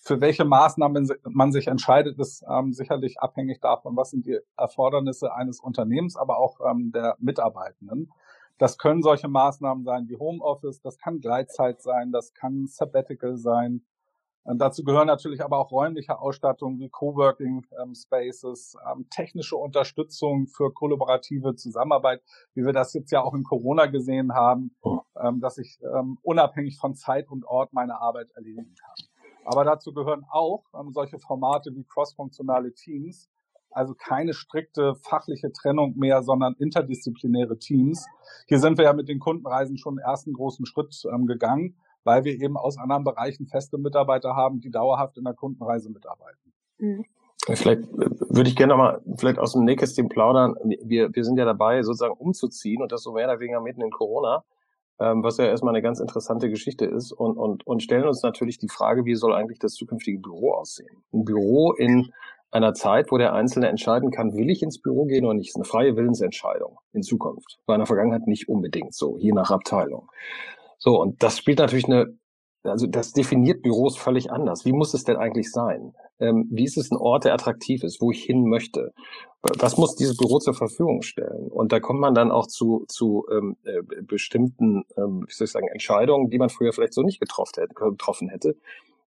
für 0.02 0.22
welche 0.22 0.46
Maßnahmen 0.46 1.10
man 1.24 1.52
sich 1.52 1.68
entscheidet, 1.68 2.20
ist 2.20 2.44
ähm, 2.50 2.74
sicherlich 2.74 3.20
abhängig 3.20 3.60
davon, 3.62 3.96
was 3.96 4.12
sind 4.12 4.26
die 4.26 4.40
Erfordernisse 4.58 5.34
eines 5.34 5.60
Unternehmens, 5.60 6.16
aber 6.16 6.38
auch 6.38 6.60
ähm, 6.70 6.92
der 6.92 7.16
Mitarbeitenden. 7.20 8.12
Das 8.58 8.78
können 8.78 9.04
solche 9.04 9.28
Maßnahmen 9.28 9.84
sein 9.84 10.08
wie 10.10 10.18
Homeoffice, 10.18 10.82
das 10.82 10.98
kann 10.98 11.20
Gleitzeit 11.20 11.82
sein, 11.82 12.12
das 12.12 12.34
kann 12.34 12.68
Sabbatical 12.68 13.38
sein. 13.38 13.86
Und 14.48 14.60
dazu 14.60 14.86
gehören 14.86 15.08
natürlich 15.08 15.44
aber 15.44 15.58
auch 15.60 15.72
räumliche 15.72 16.20
Ausstattungen 16.20 16.80
wie 16.80 16.88
Coworking 16.88 17.66
ähm, 17.82 17.94
Spaces, 17.94 18.78
ähm, 18.90 19.06
technische 19.10 19.58
Unterstützung 19.58 20.48
für 20.48 20.72
kollaborative 20.74 21.56
Zusammenarbeit, 21.56 22.22
wie 22.54 22.66
wir 22.66 22.72
das 22.72 22.94
jetzt 22.94 23.12
ja 23.12 23.22
auch 23.22 23.34
in 23.34 23.44
Corona 23.44 23.88
gesehen 23.88 24.34
haben, 24.34 24.74
oh. 24.82 25.02
ähm, 25.22 25.42
dass 25.42 25.58
ich 25.58 25.80
ähm, 25.82 26.18
unabhängig 26.22 26.78
von 26.80 26.96
Zeit 26.96 27.30
und 27.30 27.46
Ort 27.46 27.74
meine 27.74 28.00
Arbeit 28.00 28.32
erledigen 28.36 28.74
kann. 28.76 28.96
Aber 29.44 29.66
dazu 29.66 29.94
gehören 29.94 30.26
auch 30.30 30.64
ähm, 30.74 30.92
solche 30.94 31.20
Formate 31.20 31.76
wie 31.76 31.84
crossfunktionale 31.84 32.74
Teams, 32.74 33.30
also 33.78 33.94
keine 33.94 34.34
strikte 34.34 34.96
fachliche 34.96 35.52
Trennung 35.52 35.94
mehr, 35.98 36.24
sondern 36.24 36.56
interdisziplinäre 36.58 37.58
Teams. 37.60 38.06
Hier 38.48 38.60
sind 38.60 38.78
wir 38.78 38.86
ja 38.86 38.94
mit 38.94 39.08
den 39.08 39.20
Kundenreisen 39.20 39.78
schon 39.78 40.00
einen 40.00 40.10
ersten 40.10 40.34
großen 40.34 40.66
Schritt 40.66 41.04
ähm, 41.14 41.28
gegangen, 41.28 41.78
weil 42.04 42.24
wir 42.24 42.34
eben 42.34 42.58
aus 42.58 42.78
anderen 42.78 43.04
Bereichen 43.04 43.48
feste 43.48 43.78
Mitarbeiter 43.78 44.36
haben, 44.36 44.60
die 44.60 44.72
dauerhaft 44.72 45.18
in 45.18 45.24
der 45.24 45.34
Kundenreise 45.34 45.90
mitarbeiten. 45.90 46.54
Mhm. 46.80 47.06
Vielleicht 47.46 47.84
äh, 47.84 48.10
würde 48.30 48.50
ich 48.50 48.56
gerne 48.56 48.76
mal 48.76 49.02
vielleicht 49.18 49.40
aus 49.40 49.54
dem 49.54 49.64
Nähkästchen 49.64 50.10
plaudern. 50.10 50.56
Wir, 50.84 51.14
wir 51.14 51.24
sind 51.24 51.38
ja 51.38 51.46
dabei, 51.46 51.84
sozusagen 51.84 52.16
umzuziehen 52.18 52.82
und 52.82 52.92
das 52.92 53.04
so 53.04 53.14
mehr 53.14 53.28
oder 53.28 53.40
weniger 53.40 53.62
mitten 53.62 53.82
in 53.82 53.92
Corona 53.92 54.44
ähm, 55.00 55.24
was 55.24 55.38
ja 55.38 55.46
erstmal 55.46 55.74
eine 55.74 55.82
ganz 55.82 56.00
interessante 56.00 56.50
Geschichte 56.50 56.86
ist 56.86 57.12
und, 57.12 57.38
und, 57.38 57.66
und 57.68 57.84
stellen 57.84 58.08
uns 58.08 58.24
natürlich 58.24 58.58
die 58.58 58.70
Frage, 58.70 59.06
wie 59.06 59.16
soll 59.16 59.34
eigentlich 59.34 59.60
das 59.60 59.74
zukünftige 59.74 60.20
Büro 60.20 60.54
aussehen? 60.54 61.04
Ein 61.14 61.24
Büro 61.24 61.74
in 61.74 62.12
einer 62.52 62.74
Zeit, 62.74 63.12
wo 63.12 63.18
der 63.18 63.34
Einzelne 63.34 63.68
entscheiden 63.68 64.12
kann, 64.12 64.36
will 64.36 64.50
ich 64.50 64.64
ins 64.64 64.82
Büro 64.82 65.06
gehen 65.06 65.26
oder 65.26 65.34
nicht, 65.34 65.50
ist 65.50 65.56
eine 65.56 65.66
freie 65.66 65.96
Willensentscheidung 65.96 66.80
in 66.94 67.04
Zukunft. 67.04 67.60
In 67.68 67.78
der 67.78 67.86
Vergangenheit 67.86 68.28
nicht 68.28 68.48
unbedingt 68.48 68.94
so, 68.94 69.18
je 69.18 69.32
nach 69.32 69.52
Abteilung. 69.52 70.10
So, 70.78 71.02
und 71.02 71.22
das 71.24 71.38
spielt 71.38 71.60
natürlich 71.60 71.86
eine 71.86 72.18
also 72.70 72.88
das 72.88 73.14
definiert 73.14 73.62
Büros 73.62 73.98
völlig 73.98 74.32
anders. 74.32 74.66
Wie 74.66 74.74
muss 74.74 74.94
es 74.94 75.04
denn 75.04 75.18
eigentlich 75.18 75.52
sein? 75.52 75.94
Ähm, 76.20 76.48
wie 76.50 76.64
ist 76.64 76.78
es 76.78 76.92
ein 76.92 76.98
Ort, 76.98 77.26
der 77.26 77.34
attraktiv 77.34 77.84
ist, 77.84 78.02
wo 78.02 78.12
ich 78.12 78.24
hin 78.24 78.46
möchte? 78.48 78.94
Was 79.60 79.78
muss 79.78 79.96
dieses 79.96 80.18
Büro 80.18 80.40
zur 80.40 80.54
Verfügung 80.54 81.02
stellen? 81.04 81.48
Und 81.50 81.72
da 81.72 81.80
kommt 81.80 82.00
man 82.00 82.16
dann 82.16 82.32
auch 82.32 82.48
zu, 82.48 82.86
zu 82.88 83.26
ähm, 83.32 83.56
äh, 83.64 83.82
bestimmten, 84.02 84.84
ähm, 84.98 85.26
wie 85.28 85.34
soll 85.34 85.46
ich 85.46 85.52
sagen, 85.52 85.68
Entscheidungen, 85.68 86.30
die 86.30 86.40
man 86.40 86.50
früher 86.50 86.74
vielleicht 86.74 86.94
so 86.94 87.04
nicht 87.04 87.20
getroffen 87.20 87.62
hätte. 87.62 87.74
Getroffen 87.76 88.30
hätte. 88.30 88.56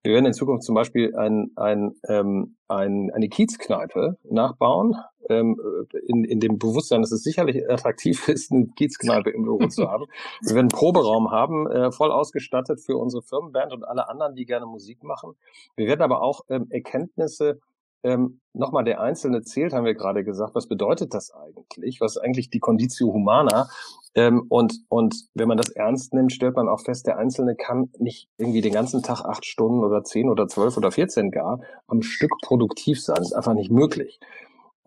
Wir 0.02 0.14
werden 0.14 0.26
in 0.26 0.32
Zukunft 0.32 0.64
zum 0.64 0.74
Beispiel 0.74 1.14
ein, 1.14 1.50
ein, 1.56 1.94
ähm, 2.08 2.56
ein, 2.68 3.10
eine 3.12 3.28
Kiezkneipe 3.28 4.16
nachbauen, 4.24 4.96
ähm, 5.28 5.60
in, 6.06 6.24
in 6.24 6.40
dem 6.40 6.58
Bewusstsein, 6.58 7.02
dass 7.02 7.12
es 7.12 7.22
sicherlich 7.22 7.68
attraktiv 7.70 8.28
ist, 8.28 8.50
eine 8.50 8.66
Kiezkneipe 8.68 9.30
im 9.30 9.42
Büro 9.42 9.66
zu 9.68 9.90
haben. 9.90 10.06
Wir 10.40 10.54
werden 10.54 10.58
einen 10.60 10.68
Proberaum 10.68 11.30
haben, 11.30 11.70
äh, 11.70 11.92
voll 11.92 12.10
ausgestattet 12.10 12.80
für 12.80 12.96
unsere 12.96 13.22
Firmenband 13.22 13.72
und 13.72 13.84
alle 13.84 14.08
anderen, 14.08 14.34
die 14.34 14.46
gerne 14.46 14.66
Musik 14.66 15.04
machen. 15.04 15.34
Wir 15.76 15.86
werden 15.86 16.02
aber 16.02 16.22
auch 16.22 16.44
ähm, 16.48 16.66
Erkenntnisse 16.70 17.60
ähm, 18.02 18.40
nochmal 18.52 18.84
der 18.84 19.00
Einzelne 19.00 19.42
zählt, 19.42 19.72
haben 19.72 19.84
wir 19.84 19.94
gerade 19.94 20.24
gesagt. 20.24 20.54
Was 20.54 20.68
bedeutet 20.68 21.14
das 21.14 21.32
eigentlich? 21.32 22.00
Was 22.00 22.16
ist 22.16 22.22
eigentlich 22.22 22.50
die 22.50 22.60
Conditio 22.60 23.12
Humana? 23.12 23.68
Ähm, 24.14 24.46
und, 24.48 24.80
und 24.88 25.14
wenn 25.34 25.48
man 25.48 25.56
das 25.56 25.70
ernst 25.70 26.14
nimmt, 26.14 26.32
stellt 26.32 26.56
man 26.56 26.68
auch 26.68 26.80
fest, 26.80 27.06
der 27.06 27.18
Einzelne 27.18 27.54
kann 27.54 27.90
nicht 27.98 28.28
irgendwie 28.38 28.60
den 28.60 28.72
ganzen 28.72 29.02
Tag 29.02 29.24
acht 29.24 29.46
Stunden 29.46 29.84
oder 29.84 30.02
zehn 30.02 30.28
oder 30.28 30.48
zwölf 30.48 30.76
oder 30.76 30.90
vierzehn 30.90 31.30
gar 31.30 31.60
am 31.86 32.02
Stück 32.02 32.32
produktiv 32.42 33.00
sein. 33.00 33.16
Das 33.18 33.28
ist 33.28 33.34
einfach 33.34 33.54
nicht 33.54 33.70
möglich. 33.70 34.18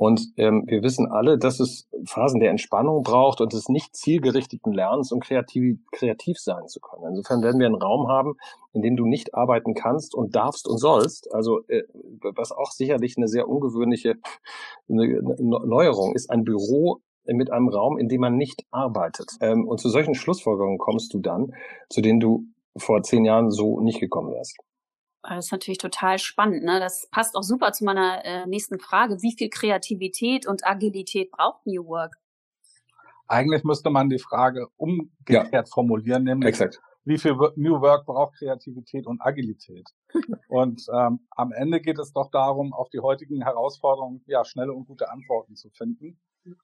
Und 0.04 0.34
ähm, 0.36 0.66
wir 0.68 0.84
wissen 0.84 1.10
alle, 1.10 1.38
dass 1.38 1.62
es 1.62 1.88
Phasen 2.04 2.42
der 2.42 2.50
Entspannung 2.50 3.04
braucht 3.04 3.40
und 3.40 3.54
des 3.54 3.70
nicht 3.70 3.96
zielgerichteten 3.96 4.74
Lernens, 4.74 5.14
um 5.14 5.22
kreativ, 5.22 5.80
kreativ 5.94 6.40
sein 6.40 6.68
zu 6.68 6.82
können. 6.82 7.06
Insofern 7.08 7.42
werden 7.42 7.58
wir 7.58 7.68
einen 7.68 7.82
Raum 7.82 8.10
haben, 8.10 8.36
in 8.74 8.82
dem 8.82 8.98
du 8.98 9.06
nicht 9.06 9.34
arbeiten 9.34 9.76
kannst 9.76 10.14
und 10.14 10.36
darfst 10.36 10.68
und 10.68 10.78
sollst. 10.78 11.34
Also 11.34 11.62
äh, 11.70 11.84
was 12.36 12.52
auch 12.52 12.72
sicherlich 12.72 13.16
eine 13.16 13.30
sehr 13.30 13.48
ungewöhnliche 13.48 14.16
Neuerung 14.90 16.16
ist, 16.16 16.30
ein 16.30 16.44
Büro 16.44 17.00
mit 17.24 17.50
einem 17.54 17.70
Raum, 17.70 17.98
in 17.98 18.10
dem 18.10 18.20
man 18.20 18.36
nicht 18.36 18.66
arbeitet. 18.72 19.32
Ähm, 19.40 19.66
und 19.66 19.80
zu 19.80 19.88
solchen 19.88 20.16
Schlussfolgerungen 20.16 20.80
kommst 20.80 21.14
du 21.14 21.20
dann, 21.20 21.54
zu 21.88 22.02
denen 22.02 22.20
du 22.20 22.44
vor 22.76 23.04
zehn 23.04 23.24
Jahren 23.24 23.52
so 23.52 23.80
nicht 23.80 24.02
gekommen 24.02 24.34
wärst. 24.34 24.58
Das 25.24 25.46
ist 25.46 25.52
natürlich 25.52 25.78
total 25.78 26.20
spannend. 26.20 26.64
Ne? 26.64 26.80
Das 26.80 27.08
passt 27.10 27.36
auch 27.36 27.44
super 27.44 27.72
zu 27.72 27.86
meiner 27.86 28.24
äh, 28.26 28.46
nächsten 28.46 28.80
Frage. 28.80 29.22
Wie 29.22 29.34
viel 29.36 29.50
Kreativität 29.50 30.46
und 30.46 30.66
Agilität 30.68 31.32
braucht 31.32 31.66
New 31.66 31.86
Work? 31.88 32.18
Eigentlich 33.28 33.64
müsste 33.64 33.90
man 33.90 34.10
die 34.10 34.20
Frage 34.20 34.68
umgekehrt 34.76 35.54
ja. 35.54 35.64
formulieren, 35.66 36.24
nämlich 36.24 36.50
Exakt. 36.50 36.82
wie 37.06 37.18
viel 37.18 37.36
New 37.56 37.80
Work 37.80 38.06
braucht 38.06 38.36
Kreativität 38.38 39.08
und 39.08 39.22
Agilität? 39.22 39.90
und 40.50 40.86
ähm, 40.94 41.26
am 41.32 41.52
Ende 41.54 41.80
geht 41.80 42.00
es 42.00 42.12
doch 42.12 42.30
darum, 42.30 42.74
auf 42.74 42.90
die 42.90 43.00
heutigen 43.00 43.42
Herausforderungen 43.42 44.22
ja 44.28 44.44
schnelle 44.44 44.74
und 44.74 44.86
gute 44.86 45.10
Antworten 45.10 45.56
zu 45.56 45.70
finden. 45.70 46.20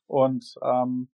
Und 0.06 0.56
ähm, 0.62 1.10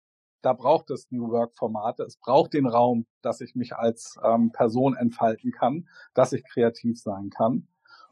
da 0.44 0.52
braucht 0.52 0.90
es 0.90 1.10
New 1.10 1.30
Work-Formate. 1.30 2.02
Es 2.02 2.16
braucht 2.16 2.52
den 2.52 2.66
Raum, 2.66 3.06
dass 3.22 3.40
ich 3.40 3.54
mich 3.54 3.74
als 3.74 4.18
ähm, 4.22 4.52
Person 4.52 4.94
entfalten 4.94 5.52
kann, 5.52 5.88
dass 6.12 6.32
ich 6.32 6.44
kreativ 6.44 7.00
sein 7.00 7.30
kann. 7.30 7.66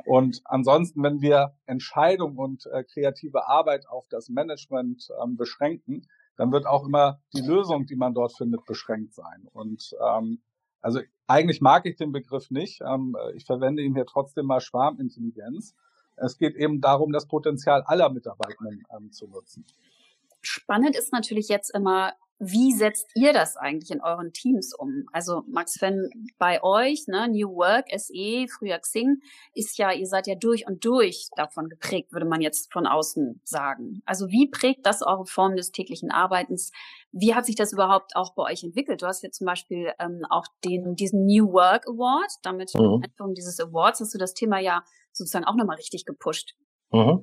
Und 0.07 0.41
ansonsten, 0.45 1.03
wenn 1.03 1.21
wir 1.21 1.55
Entscheidung 1.67 2.37
und 2.39 2.67
äh, 2.67 2.85
kreative 2.85 3.47
Arbeit 3.47 3.87
auf 3.87 4.09
das 4.09 4.29
Management 4.31 5.09
ähm, 5.23 5.37
beschränken, 5.37 6.09
dann 6.37 6.51
wird 6.51 6.67
auch 6.67 6.87
immer 6.87 7.21
die 7.35 7.43
Lösung, 7.43 7.87
die 7.87 7.97
man 7.97 8.15
dort 8.15 8.33
findet, 8.33 8.65
beschränkt 8.65 9.15
sein. 9.15 9.47
Und 9.53 9.95
ähm, 10.03 10.41
also 10.81 11.01
eigentlich 11.27 11.61
mag 11.61 11.87
ich 11.87 11.97
den 11.97 12.13
Begriff 12.13 12.51
nicht. 12.51 12.81
Ähm, 12.81 13.15
ich 13.35 13.45
verwende 13.45 13.83
ihn 13.83 13.95
hier 13.95 14.07
trotzdem 14.07 14.47
mal 14.47 14.61
Schwarmintelligenz. 14.61 15.75
Es 16.17 16.39
geht 16.39 16.57
eben 16.57 16.81
darum, 16.81 17.13
das 17.13 17.27
Potenzial 17.27 17.83
aller 17.83 18.09
Mitarbeitenden 18.11 18.83
ähm, 18.97 19.13
zu 19.13 19.29
nutzen. 19.29 19.67
Spannend 20.43 20.97
ist 20.97 21.13
natürlich 21.13 21.49
jetzt 21.49 21.75
immer, 21.75 22.13
wie 22.45 22.73
setzt 22.73 23.09
ihr 23.15 23.33
das 23.33 23.57
eigentlich 23.57 23.93
in 23.93 24.01
euren 24.01 24.33
Teams 24.33 24.75
um? 24.75 25.07
Also 25.13 25.43
Max, 25.47 25.81
wenn 25.81 26.11
bei 26.39 26.61
euch, 26.65 27.07
ne, 27.07 27.29
New 27.29 27.55
Work, 27.55 27.87
SE, 27.97 28.47
früher 28.49 28.81
Xing, 28.81 29.23
ist 29.55 29.79
ja, 29.79 29.93
ihr 29.93 30.07
seid 30.07 30.27
ja 30.27 30.35
durch 30.35 30.67
und 30.67 30.85
durch 30.85 31.29
davon 31.37 31.69
geprägt, 31.69 32.13
würde 32.13 32.27
man 32.27 32.41
jetzt 32.41 32.73
von 32.73 32.89
außen 32.89 33.41
sagen. 33.45 34.03
Also 34.07 34.29
wie 34.31 34.49
prägt 34.49 34.87
das 34.87 35.03
eure 35.03 35.25
Form 35.25 35.55
des 35.55 35.71
täglichen 35.71 36.11
Arbeitens? 36.11 36.73
Wie 37.13 37.33
hat 37.33 37.47
sich 37.47 37.55
das 37.55 37.73
überhaupt 37.73 38.17
auch 38.17 38.35
bei 38.35 38.43
euch 38.51 38.65
entwickelt? 38.65 39.03
Du 39.03 39.07
hast 39.07 39.23
ja 39.23 39.31
zum 39.31 39.47
Beispiel 39.47 39.93
ähm, 40.01 40.23
auch 40.29 40.47
den, 40.65 40.97
diesen 40.97 41.27
New 41.27 41.53
Work 41.53 41.87
Award, 41.87 42.33
damit 42.43 42.75
mhm. 42.75 43.05
Einführung 43.05 43.35
dieses 43.35 43.61
Awards 43.61 44.01
hast 44.01 44.15
du 44.15 44.19
das 44.19 44.35
Thema 44.35 44.59
ja 44.59 44.83
sozusagen 45.13 45.45
auch 45.45 45.55
nochmal 45.55 45.77
richtig 45.77 46.07
gepusht. 46.07 46.57
Mhm. 46.91 47.23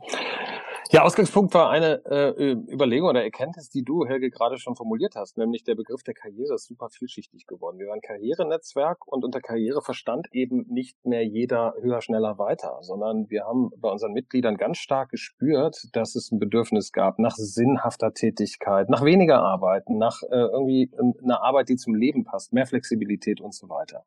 Ja, 0.91 1.03
Ausgangspunkt 1.03 1.53
war 1.53 1.69
eine 1.69 2.03
äh, 2.05 2.51
Überlegung 2.71 3.09
oder 3.09 3.23
Erkenntnis, 3.23 3.69
die 3.69 3.83
du, 3.83 4.05
Helge, 4.05 4.31
gerade 4.31 4.57
schon 4.57 4.75
formuliert 4.75 5.15
hast, 5.15 5.37
nämlich 5.37 5.63
der 5.63 5.75
Begriff 5.75 6.01
der 6.03 6.13
Karriere 6.13 6.55
ist 6.55 6.65
super 6.65 6.89
vielschichtig 6.89 7.45
geworden. 7.45 7.77
Wir 7.77 7.87
waren 7.87 8.01
Karrierenetzwerk 8.01 9.07
und 9.07 9.23
unter 9.23 9.39
Karriere 9.39 9.81
verstand 9.81 10.27
eben 10.31 10.65
nicht 10.67 10.97
mehr 11.05 11.23
jeder 11.25 11.75
höher, 11.81 12.01
schneller, 12.01 12.39
weiter, 12.39 12.77
sondern 12.81 13.29
wir 13.29 13.45
haben 13.45 13.69
bei 13.77 13.89
unseren 13.89 14.13
Mitgliedern 14.13 14.57
ganz 14.57 14.77
stark 14.77 15.09
gespürt, 15.09 15.89
dass 15.93 16.15
es 16.15 16.31
ein 16.31 16.39
Bedürfnis 16.39 16.91
gab 16.91 17.19
nach 17.19 17.35
sinnhafter 17.35 18.13
Tätigkeit, 18.13 18.89
nach 18.89 19.03
weniger 19.03 19.41
Arbeiten, 19.41 19.97
nach 19.97 20.23
äh, 20.23 20.35
irgendwie 20.35 20.89
einer 21.23 21.43
Arbeit, 21.43 21.69
die 21.69 21.75
zum 21.75 21.93
Leben 21.93 22.23
passt, 22.23 22.53
mehr 22.53 22.65
Flexibilität 22.65 23.41
und 23.41 23.53
so 23.53 23.69
weiter. 23.69 24.05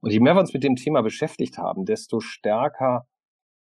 Und 0.00 0.10
je 0.10 0.20
mehr 0.20 0.34
wir 0.34 0.40
uns 0.40 0.52
mit 0.52 0.62
dem 0.62 0.76
Thema 0.76 1.02
beschäftigt 1.02 1.58
haben, 1.58 1.86
desto 1.86 2.20
stärker 2.20 3.06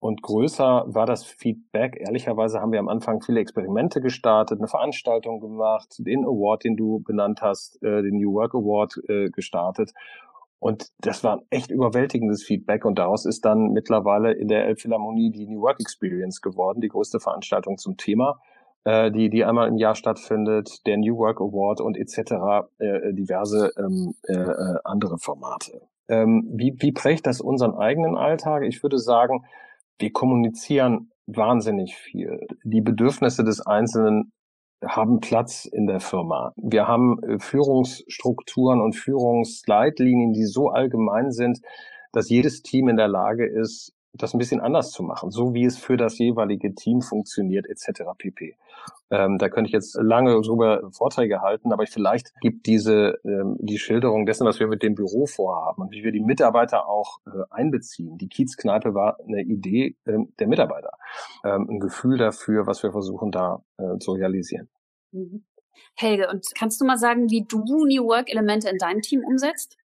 und 0.05 0.21
größer 0.21 0.85
war 0.87 1.07
das 1.07 1.25
Feedback. 1.25 1.97
Ehrlicherweise 1.99 2.61
haben 2.61 2.73
wir 2.73 2.79
am 2.79 2.91
Anfang 2.91 3.23
viele 3.23 3.41
Experimente 3.41 4.03
gestartet, 4.03 4.59
eine 4.59 4.69
Veranstaltung 4.69 5.41
gemacht, 5.41 5.95
den 5.97 6.27
Award, 6.27 6.65
den 6.65 6.77
du 6.77 6.99
benannt 7.01 7.41
hast, 7.41 7.83
äh, 7.83 8.03
den 8.03 8.19
New 8.19 8.35
Work 8.35 8.55
Award 8.55 9.01
äh, 9.09 9.31
gestartet. 9.31 9.93
Und 10.59 10.89
das 10.99 11.25
war 11.25 11.41
echt 11.49 11.71
überwältigendes 11.71 12.45
Feedback. 12.45 12.85
Und 12.85 12.99
daraus 12.99 13.25
ist 13.25 13.47
dann 13.47 13.73
mittlerweile 13.73 14.33
in 14.33 14.49
der 14.49 14.67
Elbphilharmonie 14.67 15.31
die 15.31 15.47
New 15.47 15.63
Work 15.63 15.81
Experience 15.81 16.43
geworden, 16.43 16.83
die 16.83 16.89
größte 16.89 17.19
Veranstaltung 17.19 17.79
zum 17.79 17.97
Thema. 17.97 18.43
äh, 18.85 19.11
die, 19.11 19.31
die 19.31 19.43
einmal 19.43 19.69
im 19.69 19.79
Jahr 19.79 19.95
stattfindet, 19.95 20.87
der 20.87 20.99
New 20.99 21.17
Work 21.17 21.41
Award 21.41 21.81
und 21.81 21.97
etc., 21.97 22.69
äh, 22.79 23.15
diverse 23.15 23.73
ähm, 23.79 24.15
äh, 24.25 24.35
äh, 24.35 24.79
andere 24.85 25.17
Formate. 25.17 25.81
Ähm, 26.09 26.47
wie, 26.53 26.77
wie 26.79 26.93
prägt 26.93 27.27
das 27.27 27.41
unseren 27.41 27.75
eigenen 27.75 28.19
Alltag? 28.19 28.65
Ich 28.65 28.83
würde 28.83 28.99
sagen, 28.99 29.47
wir 29.99 30.13
kommunizieren 30.13 31.11
wahnsinnig 31.27 31.97
viel. 31.97 32.47
Die 32.65 32.81
Bedürfnisse 32.81 33.45
des 33.45 33.61
Einzelnen 33.61 34.33
haben 34.85 35.21
Platz 35.21 35.65
in 35.65 35.87
der 35.87 36.01
Firma. 36.01 36.53
Wir 36.57 36.87
haben 36.87 37.23
äh, 37.23 37.39
Führungsstrukturen 37.39 38.81
und 38.81 38.95
Führungsleitlinien, 38.95 40.33
die 40.33 40.45
so 40.45 40.69
allgemein 40.69 41.31
sind, 41.31 41.61
dass 42.13 42.29
jedes 42.29 42.63
Team 42.63 42.89
in 42.89 42.97
der 42.97 43.09
Lage 43.09 43.47
ist, 43.47 43.94
das 44.14 44.33
ein 44.33 44.38
bisschen 44.38 44.61
anders 44.61 44.90
zu 44.90 45.02
machen, 45.02 45.30
so 45.30 45.54
wie 45.54 45.64
es 45.64 45.76
für 45.76 45.97
das 45.97 46.18
jeweilige 46.18 46.75
Team 46.75 47.02
funktioniert, 47.02 47.66
etc. 47.66 48.02
pp. 48.16 48.56
Ähm, 49.11 49.38
da 49.38 49.49
könnte 49.49 49.68
ich 49.68 49.73
jetzt 49.73 49.97
lange 50.00 50.40
drüber 50.40 50.90
Vorträge 50.92 51.40
halten, 51.40 51.73
aber 51.73 51.87
vielleicht 51.87 52.33
gibt 52.40 52.66
diese 52.66 53.18
ähm, 53.25 53.56
die 53.61 53.78
Schilderung 53.78 54.25
dessen, 54.26 54.47
was 54.47 54.61
wir 54.61 54.68
mit 54.68 54.83
dem 54.83 54.94
Büro 54.94 55.26
vorhaben 55.26 55.83
und 55.83 55.92
wie 55.92 56.04
wir 56.04 56.12
die 56.12 56.21
Mitarbeiter 56.21 56.88
auch 56.88 57.18
äh, 57.26 57.30
einbeziehen. 57.50 58.16
Die 58.18 58.28
Kiezkneipe 58.28 58.94
war 58.94 59.18
eine 59.21 59.42
Idee 59.42 59.97
ähm, 60.06 60.33
der 60.38 60.47
Mitarbeiter, 60.47 60.92
ähm, 61.44 61.68
ein 61.68 61.80
Gefühl 61.80 62.16
dafür, 62.16 62.66
was 62.66 62.83
wir 62.83 62.92
versuchen 62.92 63.30
da 63.30 63.62
äh, 63.78 63.99
zu 63.99 64.12
realisieren. 64.12 64.68
Mhm. 65.12 65.44
Helge, 65.97 66.28
und 66.28 66.47
kannst 66.56 66.80
du 66.80 66.85
mal 66.85 66.99
sagen, 66.99 67.30
wie 67.30 67.44
du 67.44 67.59
New 67.59 68.06
Work 68.06 68.30
Elemente 68.30 68.68
in 68.68 68.78
deinem 68.78 69.02
Team 69.02 69.23
umsetzt? 69.25 69.76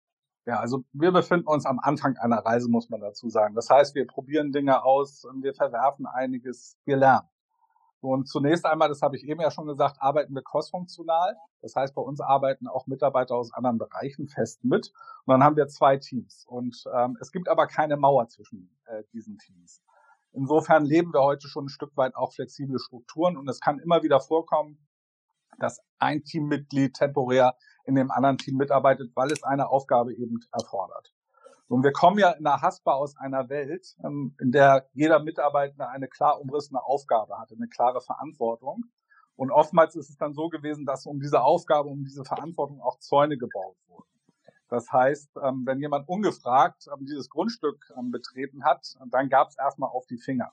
Ja, 0.49 0.61
also 0.61 0.83
wir 0.95 1.12
befinden 1.12 1.47
uns 1.47 1.67
am 1.67 1.78
Anfang 1.78 2.17
einer 2.17 2.38
Reise, 2.38 2.71
muss 2.71 2.88
man 2.88 3.02
dazu 3.02 3.28
sagen. 3.28 3.55
Das 3.55 3.69
heißt, 3.69 3.95
wir 3.95 4.07
probieren 4.07 4.50
Dinge 4.50 4.83
aus, 4.83 5.26
wir 5.43 5.52
verwerfen 5.52 6.07
einiges, 6.07 6.78
wir 6.87 6.97
lernen. 6.97 7.28
Und 8.00 8.28
zunächst 8.28 8.64
einmal, 8.64 8.88
das 8.88 9.02
habe 9.02 9.14
ich 9.19 9.25
eben 9.25 9.43
ja 9.43 9.50
schon 9.50 9.67
gesagt, 9.67 10.00
arbeiten 10.00 10.35
wir 10.35 10.40
crossfunktional. 10.40 11.37
Das 11.61 11.76
heißt, 11.76 11.95
bei 11.95 12.00
uns 12.00 12.23
arbeiten 12.23 12.67
auch 12.67 12.87
Mitarbeiter 12.87 13.35
aus 13.35 13.52
anderen 13.52 13.76
Bereichen 13.76 14.26
fest 14.26 14.64
mit. 14.64 14.90
Und 15.26 15.33
dann 15.33 15.45
haben 15.45 15.57
wir 15.57 15.69
zwei 15.69 15.99
Teams. 15.99 16.47
Und 16.49 16.83
ähm, 16.95 17.19
es 17.21 17.31
gibt 17.31 17.50
aber 17.50 17.67
keine 17.67 17.99
Mauer 17.99 18.28
zwischen 18.28 18.75
äh, 18.87 19.02
diesen 19.12 19.37
Teams. 19.37 19.83
Insofern 20.33 20.87
leben 20.87 21.12
wir 21.12 21.25
heute 21.25 21.47
schon 21.47 21.67
ein 21.67 21.69
Stück 21.69 21.95
weit 21.99 22.17
auch 22.17 22.33
flexible 22.33 22.78
Strukturen. 22.78 23.37
Und 23.37 23.50
es 23.50 23.61
kann 23.61 23.81
immer 23.81 24.02
wieder 24.02 24.19
vorkommen, 24.19 24.78
dass 25.59 25.83
ein 25.99 26.25
Teammitglied 26.25 26.95
temporär 26.95 27.55
in 27.88 27.95
dem 27.95 28.11
anderen 28.11 28.37
Team 28.37 28.59
mitarbeitet, 28.59 29.12
weil 29.14 29.33
es 29.33 29.42
eine 29.42 29.71
Aufgabe 29.71 30.14
eben 30.14 30.38
erfordert. 30.52 31.11
Und 31.68 31.83
wir 31.83 31.92
kommen 31.92 32.18
ja 32.18 32.30
in 32.33 32.45
der 32.45 32.61
Haspa 32.61 32.92
aus 32.92 33.16
einer 33.16 33.49
Welt, 33.49 33.97
ähm, 34.04 34.35
in 34.40 34.52
der 34.52 34.88
jeder 34.92 35.21
Mitarbeiter 35.21 35.88
eine 35.88 36.07
klar 36.07 36.38
umrissene 36.40 36.83
Aufgabe 36.83 37.38
hatte, 37.38 37.54
eine 37.54 37.68
klare 37.68 38.02
Verantwortung. 38.02 38.85
Und 39.37 39.50
oftmals 39.50 39.97
ist 39.97 40.11
es 40.11 40.18
dann 40.18 40.35
so 40.35 40.49
gewesen, 40.50 40.85
dass 40.85 41.07
um 41.07 41.18
diese 41.18 41.42
Aufgabe, 41.42 41.88
um 41.88 42.04
diese 42.04 42.25
Verantwortung 42.25 42.80
auch 42.83 42.99
Zäune 42.99 43.38
gebaut 43.38 43.76
wurden. 43.87 44.09
Das 44.68 44.92
heißt, 44.92 45.30
ähm, 45.42 45.62
wenn 45.64 45.80
jemand 45.80 46.09
ungefragt 46.09 46.87
ähm, 46.92 47.07
dieses 47.07 47.30
Grundstück 47.30 47.83
betreten 48.11 48.64
hat, 48.64 48.97
dann 49.07 49.30
gab 49.30 49.49
es 49.49 49.57
erstmal 49.57 49.88
auf 49.88 50.07
die 50.07 50.18
Finger. 50.18 50.52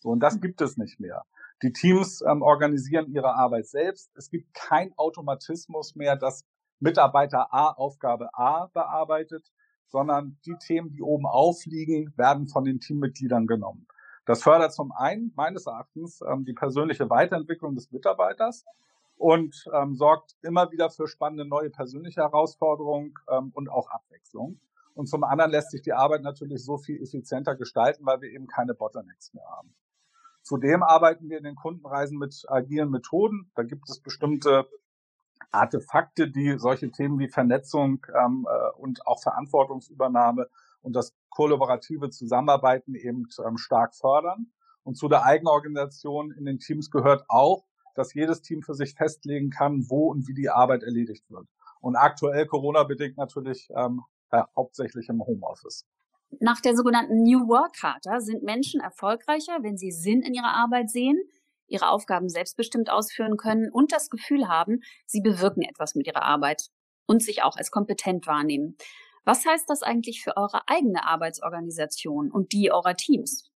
So, 0.00 0.08
und 0.08 0.18
das 0.18 0.40
gibt 0.40 0.60
es 0.60 0.76
nicht 0.76 0.98
mehr. 0.98 1.22
Die 1.62 1.72
Teams 1.72 2.22
organisieren 2.22 3.06
ihre 3.12 3.36
Arbeit 3.36 3.68
selbst. 3.68 4.10
Es 4.16 4.30
gibt 4.30 4.52
kein 4.52 4.92
Automatismus 4.98 5.94
mehr, 5.94 6.16
dass 6.16 6.44
Mitarbeiter 6.82 7.54
A 7.54 7.70
Aufgabe 7.70 8.28
A 8.34 8.66
bearbeitet, 8.66 9.50
sondern 9.86 10.38
die 10.44 10.56
Themen, 10.56 10.90
die 10.90 11.02
oben 11.02 11.26
aufliegen, 11.26 12.12
werden 12.16 12.48
von 12.48 12.64
den 12.64 12.80
Teammitgliedern 12.80 13.46
genommen. 13.46 13.86
Das 14.26 14.42
fördert 14.42 14.72
zum 14.72 14.92
einen 14.92 15.32
meines 15.36 15.66
Erachtens 15.66 16.20
ähm, 16.22 16.44
die 16.44 16.54
persönliche 16.54 17.08
Weiterentwicklung 17.08 17.74
des 17.74 17.90
Mitarbeiters 17.90 18.64
und 19.16 19.64
ähm, 19.72 19.94
sorgt 19.94 20.36
immer 20.42 20.70
wieder 20.70 20.90
für 20.90 21.06
spannende 21.06 21.44
neue 21.44 21.70
persönliche 21.70 22.20
Herausforderungen 22.20 23.14
ähm, 23.30 23.50
und 23.54 23.68
auch 23.68 23.88
Abwechslung. 23.90 24.60
Und 24.94 25.06
zum 25.06 25.24
anderen 25.24 25.50
lässt 25.50 25.70
sich 25.70 25.82
die 25.82 25.92
Arbeit 25.92 26.22
natürlich 26.22 26.64
so 26.64 26.78
viel 26.78 27.00
effizienter 27.00 27.56
gestalten, 27.56 28.04
weil 28.04 28.20
wir 28.20 28.30
eben 28.30 28.46
keine 28.46 28.74
Bottlenecks 28.74 29.32
mehr 29.34 29.46
haben. 29.48 29.74
Zudem 30.42 30.82
arbeiten 30.82 31.30
wir 31.30 31.38
in 31.38 31.44
den 31.44 31.54
Kundenreisen 31.54 32.18
mit 32.18 32.44
agilen 32.48 32.90
Methoden. 32.90 33.50
Da 33.54 33.62
gibt 33.62 33.88
es 33.88 34.00
bestimmte 34.00 34.66
Artefakte, 35.50 36.30
die 36.30 36.58
solche 36.58 36.90
Themen 36.90 37.18
wie 37.18 37.28
Vernetzung 37.28 38.04
ähm, 38.14 38.46
äh, 38.48 38.78
und 38.78 39.06
auch 39.06 39.22
Verantwortungsübernahme 39.22 40.48
und 40.82 40.94
das 40.94 41.14
kollaborative 41.30 42.10
Zusammenarbeiten 42.10 42.94
eben 42.94 43.26
ähm, 43.44 43.56
stark 43.56 43.94
fördern. 43.94 44.52
Und 44.84 44.96
zu 44.96 45.08
der 45.08 45.24
Eigenorganisation 45.24 46.32
in 46.32 46.44
den 46.44 46.58
Teams 46.58 46.90
gehört 46.90 47.24
auch, 47.28 47.64
dass 47.94 48.14
jedes 48.14 48.42
Team 48.42 48.62
für 48.62 48.74
sich 48.74 48.94
festlegen 48.94 49.50
kann, 49.50 49.86
wo 49.88 50.10
und 50.10 50.26
wie 50.26 50.34
die 50.34 50.50
Arbeit 50.50 50.82
erledigt 50.82 51.30
wird. 51.30 51.46
Und 51.80 51.96
aktuell 51.96 52.46
Corona-bedingt 52.46 53.16
natürlich 53.16 53.68
ähm, 53.76 54.02
äh, 54.30 54.42
hauptsächlich 54.56 55.08
im 55.08 55.24
Homeoffice. 55.24 55.86
Nach 56.40 56.60
der 56.60 56.74
sogenannten 56.74 57.22
New 57.22 57.46
Work 57.48 57.74
Charta 57.76 58.20
sind 58.20 58.42
Menschen 58.42 58.80
erfolgreicher, 58.80 59.58
wenn 59.62 59.76
sie 59.76 59.90
Sinn 59.90 60.22
in 60.22 60.32
ihrer 60.32 60.54
Arbeit 60.54 60.90
sehen, 60.90 61.20
ihre 61.72 61.88
Aufgaben 61.88 62.28
selbstbestimmt 62.28 62.90
ausführen 62.90 63.36
können 63.36 63.70
und 63.72 63.92
das 63.92 64.10
Gefühl 64.10 64.48
haben, 64.48 64.80
sie 65.06 65.20
bewirken 65.20 65.62
etwas 65.62 65.94
mit 65.94 66.06
ihrer 66.06 66.22
Arbeit 66.22 66.68
und 67.06 67.22
sich 67.22 67.42
auch 67.42 67.56
als 67.56 67.70
kompetent 67.70 68.26
wahrnehmen. 68.26 68.76
Was 69.24 69.46
heißt 69.46 69.68
das 69.68 69.82
eigentlich 69.82 70.22
für 70.22 70.36
eure 70.36 70.68
eigene 70.68 71.06
Arbeitsorganisation 71.06 72.30
und 72.30 72.52
die 72.52 72.72
eurer 72.72 72.94
Teams? 72.94 73.50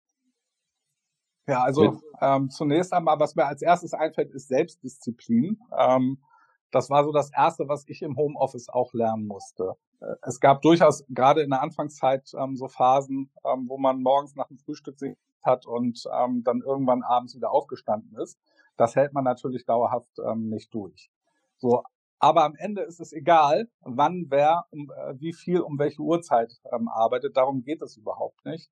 Ja, 1.46 1.62
also 1.62 2.00
ähm, 2.20 2.48
zunächst 2.50 2.92
einmal, 2.92 3.18
was 3.18 3.34
mir 3.34 3.46
als 3.46 3.60
erstes 3.62 3.92
einfällt, 3.92 4.30
ist 4.32 4.48
Selbstdisziplin. 4.48 5.58
Ähm, 5.78 6.22
das 6.70 6.90
war 6.90 7.04
so 7.04 7.12
das 7.12 7.30
Erste, 7.32 7.68
was 7.68 7.84
ich 7.86 8.02
im 8.02 8.16
Homeoffice 8.16 8.68
auch 8.68 8.92
lernen 8.94 9.26
musste. 9.26 9.74
Äh, 10.00 10.14
es 10.22 10.40
gab 10.40 10.62
durchaus 10.62 11.04
gerade 11.08 11.42
in 11.42 11.50
der 11.50 11.62
Anfangszeit 11.62 12.30
ähm, 12.38 12.56
so 12.56 12.68
Phasen, 12.68 13.30
ähm, 13.44 13.66
wo 13.68 13.78
man 13.78 14.00
morgens 14.00 14.34
nach 14.34 14.48
dem 14.48 14.58
Frühstück 14.58 14.98
sich 14.98 15.16
hat 15.44 15.66
und 15.66 16.04
ähm, 16.12 16.42
dann 16.44 16.60
irgendwann 16.60 17.02
abends 17.02 17.34
wieder 17.34 17.50
aufgestanden 17.50 18.16
ist. 18.18 18.38
Das 18.76 18.96
hält 18.96 19.12
man 19.12 19.24
natürlich 19.24 19.64
dauerhaft 19.64 20.18
ähm, 20.18 20.48
nicht 20.48 20.72
durch. 20.74 21.10
So, 21.58 21.82
aber 22.18 22.44
am 22.44 22.54
Ende 22.56 22.82
ist 22.82 23.00
es 23.00 23.12
egal, 23.12 23.68
wann 23.80 24.26
wer, 24.30 24.64
um, 24.70 24.90
äh, 24.90 25.20
wie 25.20 25.32
viel, 25.32 25.60
um 25.60 25.78
welche 25.78 26.00
Uhrzeit 26.00 26.60
ähm, 26.72 26.88
arbeitet. 26.88 27.36
Darum 27.36 27.62
geht 27.62 27.82
es 27.82 27.96
überhaupt 27.96 28.44
nicht. 28.44 28.70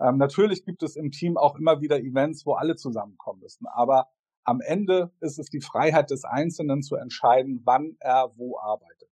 Ähm, 0.00 0.16
natürlich 0.16 0.64
gibt 0.64 0.82
es 0.82 0.96
im 0.96 1.10
Team 1.10 1.36
auch 1.36 1.56
immer 1.56 1.80
wieder 1.80 2.00
Events, 2.00 2.46
wo 2.46 2.54
alle 2.54 2.76
zusammenkommen 2.76 3.40
müssen. 3.40 3.66
Aber 3.66 4.08
am 4.44 4.60
Ende 4.60 5.12
ist 5.20 5.38
es 5.38 5.48
die 5.48 5.60
Freiheit 5.60 6.10
des 6.10 6.24
Einzelnen 6.24 6.82
zu 6.82 6.96
entscheiden, 6.96 7.62
wann 7.64 7.96
er 8.00 8.32
wo 8.36 8.58
arbeitet. 8.58 9.08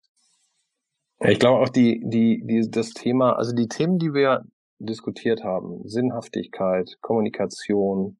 Ich 1.20 1.38
glaube 1.38 1.60
auch 1.60 1.68
die, 1.68 2.02
die, 2.04 2.42
die, 2.44 2.68
das 2.70 2.90
Thema, 2.90 3.36
also 3.36 3.54
die 3.54 3.68
Themen, 3.68 3.98
die 3.98 4.12
wir 4.12 4.44
diskutiert 4.84 5.44
haben, 5.44 5.86
Sinnhaftigkeit, 5.88 6.98
Kommunikation, 7.00 8.18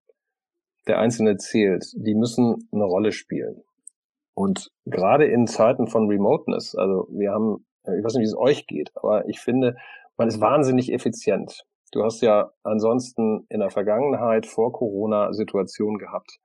der 0.87 0.99
Einzelne 0.99 1.37
zählt, 1.37 1.93
die 1.95 2.15
müssen 2.15 2.69
eine 2.73 2.85
Rolle 2.85 3.13
spielen. 3.13 3.63
Und 4.35 4.71
gerade 4.85 5.27
in 5.27 5.47
Zeiten 5.47 5.87
von 5.87 6.09
Remoteness, 6.09 6.75
also 6.75 7.07
wir 7.11 7.33
haben, 7.33 7.67
äh, 7.85 7.99
ich 7.99 8.05
weiß 8.05 8.15
nicht, 8.15 8.23
wie 8.23 8.27
es 8.27 8.37
euch 8.37 8.67
geht, 8.67 8.91
aber 8.95 9.29
ich 9.29 9.41
finde, 9.41 9.77
man 10.17 10.29
ist 10.29 10.41
wahnsinnig 10.41 10.93
effizient. 10.93 11.65
Du 11.93 12.03
hast 12.03 12.23
ja 12.23 12.51
ansonsten 12.63 13.45
in 13.51 13.61
der 13.61 13.71
Vergangenheit 13.71 14.47
vor 14.47 14.73
Corona 14.73 15.33
Situationen 15.33 15.99
gehabt, 15.99 16.39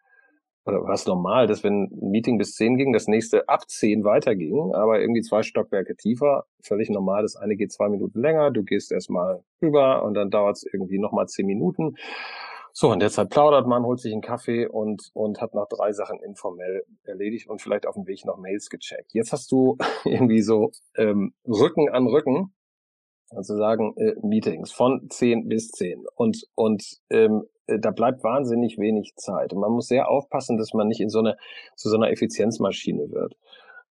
oder 0.68 0.84
was 0.84 1.06
normal, 1.06 1.48
dass 1.48 1.64
wenn 1.64 1.84
ein 1.84 2.10
Meeting 2.12 2.38
bis 2.38 2.54
zehn 2.54 2.78
ging, 2.78 2.92
das 2.92 3.08
nächste 3.08 3.48
ab 3.48 3.70
zehn 3.70 4.04
weiterging, 4.04 4.74
aber 4.74 5.00
irgendwie 5.00 5.22
zwei 5.22 5.42
Stockwerke 5.42 5.96
tiefer, 5.96 6.46
völlig 6.62 6.90
normal. 6.90 7.22
Das 7.22 7.36
eine 7.38 7.56
geht 7.56 7.72
zwei 7.72 7.88
Minuten 7.88 8.20
länger, 8.20 8.52
du 8.52 8.64
gehst 8.64 8.92
erstmal 8.92 9.44
rüber 9.62 10.04
und 10.04 10.14
dann 10.14 10.30
dauert 10.30 10.58
es 10.58 10.66
irgendwie 10.72 11.00
nochmal 11.00 11.28
zehn 11.28 11.46
Minuten. 11.46 11.96
So, 12.74 12.92
und 12.92 13.02
derzeit 13.02 13.30
plaudert 13.30 13.66
man, 13.66 13.86
holt 13.86 14.00
sich 14.00 14.14
einen 14.14 14.22
Kaffee 14.22 14.68
und, 14.68 15.10
und 15.14 15.42
hat 15.42 15.56
noch 15.56 15.68
drei 15.68 15.94
Sachen 15.94 16.20
informell 16.22 16.84
erledigt 17.06 17.50
und 17.50 17.60
vielleicht 17.60 17.88
auf 17.88 17.96
dem 17.96 18.06
Weg 18.06 18.24
noch 18.24 18.38
Mails 18.38 18.70
gecheckt. 18.70 19.14
Jetzt 19.14 19.32
hast 19.32 19.52
du 19.52 19.78
irgendwie 20.06 20.42
so 20.42 20.72
ähm, 20.96 21.34
Rücken 21.48 21.90
an 21.90 22.06
Rücken, 22.06 22.54
sozusagen 23.32 23.96
äh, 23.98 24.14
Meetings 24.22 24.72
von 24.72 25.08
zehn 25.10 25.48
bis 25.48 25.70
zehn 25.70 26.06
und, 26.16 26.46
und 26.54 26.84
ähm, 27.10 27.46
äh, 27.46 27.57
da 27.68 27.92
bleibt 27.92 28.24
wahnsinnig 28.24 28.78
wenig 28.78 29.16
Zeit. 29.16 29.54
Und 29.54 29.60
man 29.60 29.72
muss 29.72 29.88
sehr 29.88 30.10
aufpassen, 30.10 30.58
dass 30.58 30.74
man 30.74 30.88
nicht 30.88 31.02
in 31.02 31.10
so 31.10 31.20
eine, 31.20 31.38
zu 31.76 31.90
so 31.90 31.98
einer 31.98 32.10
Effizienzmaschine 32.10 33.12
wird. 33.12 33.36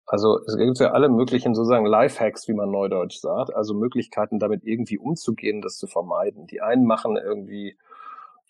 Also 0.06 0.40
es 0.46 0.58
gibt 0.58 0.80
ja 0.80 0.92
alle 0.92 1.08
möglichen 1.08 1.56
sozusagen 1.56 1.86
Lifehacks, 1.86 2.48
wie 2.50 2.54
man 2.54 2.70
neudeutsch 2.70 3.20
sagt, 3.20 3.56
also 3.56 3.74
Möglichkeiten 3.74 4.40
damit 4.40 4.64
irgendwie 4.66 4.98
umzugehen, 4.98 5.62
das 5.62 5.78
zu 5.78 5.88
vermeiden. 5.88 6.48
Die 6.48 6.62
einen 6.62 6.86
machen 6.86 7.16
irgendwie, 7.16 7.78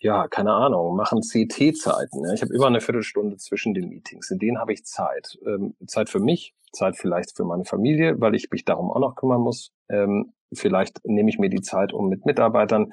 ja, 0.00 0.26
keine 0.26 0.52
Ahnung, 0.54 0.96
machen 0.96 1.20
CT-Zeiten. 1.20 2.24
Ja. 2.24 2.32
Ich 2.32 2.42
habe 2.42 2.52
immer 2.52 2.66
eine 2.66 2.80
Viertelstunde 2.80 3.36
zwischen 3.36 3.74
den 3.74 3.88
Meetings. 3.88 4.28
In 4.32 4.40
denen 4.40 4.58
habe 4.58 4.72
ich 4.72 4.84
Zeit. 4.84 5.38
Ähm, 5.46 5.76
Zeit 5.86 6.08
für 6.08 6.18
mich, 6.18 6.52
Zeit 6.72 6.96
vielleicht 6.96 7.36
für 7.36 7.44
meine 7.44 7.64
Familie, 7.64 8.20
weil 8.20 8.34
ich 8.34 8.50
mich 8.50 8.64
darum 8.64 8.90
auch 8.90 8.98
noch 8.98 9.14
kümmern 9.14 9.40
muss. 9.40 9.72
Ähm, 9.88 10.32
vielleicht 10.54 11.04
nehme 11.04 11.30
ich 11.30 11.38
mir 11.38 11.50
die 11.50 11.60
Zeit, 11.60 11.92
um 11.92 12.08
mit 12.08 12.26
Mitarbeitern 12.26 12.92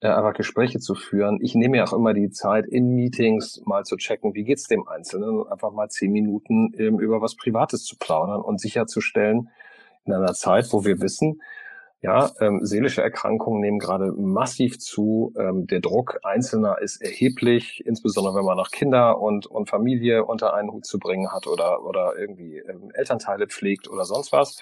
äh, 0.00 0.08
einfach 0.08 0.34
Gespräche 0.34 0.80
zu 0.80 0.94
führen. 0.94 1.38
Ich 1.40 1.54
nehme 1.54 1.78
mir 1.78 1.84
auch 1.84 1.92
immer 1.92 2.14
die 2.14 2.30
Zeit, 2.30 2.66
in 2.66 2.94
Meetings 2.94 3.62
mal 3.64 3.84
zu 3.84 3.96
checken, 3.96 4.34
wie 4.34 4.44
geht's 4.44 4.68
dem 4.68 4.86
Einzelnen 4.86 5.46
einfach 5.48 5.72
mal 5.72 5.88
zehn 5.88 6.12
Minuten 6.12 6.72
ähm, 6.78 6.98
über 7.00 7.20
was 7.20 7.36
Privates 7.36 7.84
zu 7.84 7.96
plaudern 7.98 8.40
und 8.40 8.60
sicherzustellen, 8.60 9.48
in 10.04 10.12
einer 10.12 10.34
Zeit, 10.34 10.72
wo 10.72 10.84
wir 10.84 11.00
wissen, 11.00 11.40
ja, 12.04 12.30
ähm, 12.38 12.60
seelische 12.62 13.00
Erkrankungen 13.00 13.62
nehmen 13.62 13.78
gerade 13.78 14.12
massiv 14.12 14.78
zu. 14.78 15.32
Ähm, 15.38 15.66
der 15.66 15.80
Druck 15.80 16.18
Einzelner 16.22 16.76
ist 16.82 17.00
erheblich, 17.00 17.82
insbesondere 17.86 18.34
wenn 18.34 18.44
man 18.44 18.58
noch 18.58 18.70
Kinder 18.70 19.18
und, 19.18 19.46
und 19.46 19.70
Familie 19.70 20.26
unter 20.26 20.52
einen 20.52 20.70
Hut 20.70 20.84
zu 20.84 20.98
bringen 20.98 21.32
hat 21.32 21.46
oder, 21.46 21.82
oder 21.82 22.12
irgendwie 22.18 22.58
ähm, 22.58 22.90
Elternteile 22.92 23.46
pflegt 23.46 23.88
oder 23.88 24.04
sonst 24.04 24.32
was. 24.32 24.60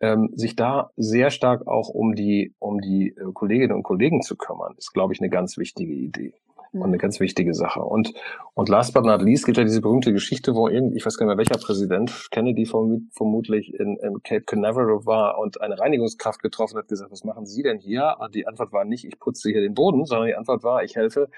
Ähm, 0.00 0.30
sich 0.34 0.56
da 0.56 0.90
sehr 0.96 1.30
stark 1.30 1.66
auch 1.66 1.88
um 1.88 2.14
die, 2.14 2.54
um 2.58 2.80
die 2.80 3.14
äh, 3.16 3.32
Kolleginnen 3.32 3.72
und 3.72 3.84
Kollegen 3.84 4.22
zu 4.22 4.36
kümmern, 4.36 4.74
ist, 4.76 4.92
glaube 4.92 5.14
ich, 5.14 5.20
eine 5.20 5.30
ganz 5.30 5.56
wichtige 5.56 5.92
Idee 5.92 6.34
und 6.74 6.82
eine 6.82 6.96
mhm. 6.96 7.00
ganz 7.00 7.20
wichtige 7.20 7.54
Sache. 7.54 7.80
Und, 7.80 8.12
und 8.54 8.68
last 8.68 8.92
but 8.94 9.04
not 9.04 9.22
least 9.22 9.46
gibt 9.46 9.58
ja 9.58 9.64
diese 9.64 9.80
berühmte 9.80 10.12
Geschichte, 10.12 10.54
wo 10.54 10.68
irgendwie, 10.68 10.96
ich 10.96 11.06
weiß 11.06 11.16
gar 11.16 11.26
nicht 11.26 11.36
mehr 11.36 11.46
welcher 11.46 11.64
Präsident, 11.64 12.28
Kennedy 12.30 12.66
vermutlich 12.66 13.72
in, 13.74 13.96
in 13.98 14.22
Cape 14.22 14.42
Canaveral 14.42 15.06
war 15.06 15.38
und 15.38 15.60
eine 15.60 15.78
Reinigungskraft 15.78 16.42
getroffen 16.42 16.78
hat, 16.78 16.88
gesagt, 16.88 17.12
was 17.12 17.24
machen 17.24 17.46
Sie 17.46 17.62
denn 17.62 17.78
hier? 17.78 18.16
Und 18.18 18.34
die 18.34 18.46
Antwort 18.46 18.72
war 18.72 18.84
nicht, 18.84 19.04
ich 19.04 19.18
putze 19.18 19.50
hier 19.50 19.60
den 19.60 19.74
Boden, 19.74 20.04
sondern 20.04 20.26
die 20.26 20.34
Antwort 20.34 20.64
war, 20.64 20.82
ich 20.82 20.96
helfe, 20.96 21.28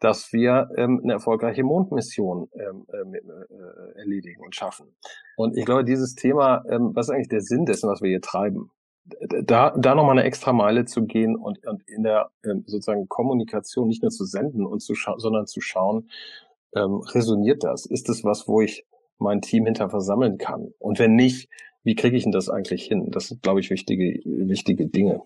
dass 0.00 0.32
wir 0.32 0.70
ähm, 0.76 1.00
eine 1.02 1.14
erfolgreiche 1.14 1.62
Mondmission 1.62 2.48
ähm, 2.54 2.86
äh, 2.88 3.18
äh, 3.18 3.98
erledigen 3.98 4.42
und 4.42 4.54
schaffen. 4.54 4.86
Und 5.36 5.56
ich 5.56 5.64
glaube, 5.64 5.84
dieses 5.84 6.14
Thema, 6.14 6.64
ähm, 6.68 6.90
was 6.94 7.08
ist 7.08 7.14
eigentlich 7.14 7.28
der 7.28 7.42
Sinn 7.42 7.66
dessen, 7.66 7.88
was 7.88 8.02
wir 8.02 8.08
hier 8.08 8.22
treiben? 8.22 8.70
da, 9.42 9.74
da 9.76 9.94
nochmal 9.94 10.18
eine 10.18 10.26
extra 10.26 10.52
Meile 10.52 10.84
zu 10.84 11.04
gehen 11.04 11.36
und, 11.36 11.66
und 11.66 11.82
in 11.88 12.02
der 12.02 12.30
ähm, 12.44 12.64
sozusagen 12.66 13.08
Kommunikation 13.08 13.88
nicht 13.88 14.02
nur 14.02 14.10
zu 14.10 14.24
senden 14.24 14.66
und 14.66 14.80
zu 14.80 14.94
sondern 14.94 15.46
zu 15.46 15.60
schauen, 15.60 16.10
ähm, 16.74 17.00
resoniert 17.00 17.64
das? 17.64 17.86
Ist 17.86 18.08
es 18.08 18.24
was, 18.24 18.46
wo 18.46 18.60
ich 18.60 18.86
mein 19.18 19.40
Team 19.40 19.66
hinter 19.66 19.90
versammeln 19.90 20.38
kann? 20.38 20.72
Und 20.78 20.98
wenn 20.98 21.14
nicht, 21.14 21.48
wie 21.82 21.94
kriege 21.94 22.16
ich 22.16 22.24
denn 22.24 22.32
das 22.32 22.48
eigentlich 22.48 22.84
hin? 22.84 23.10
Das 23.10 23.28
sind, 23.28 23.42
glaube 23.42 23.60
ich, 23.60 23.70
wichtige, 23.70 24.20
wichtige 24.24 24.86
Dinge. 24.86 25.22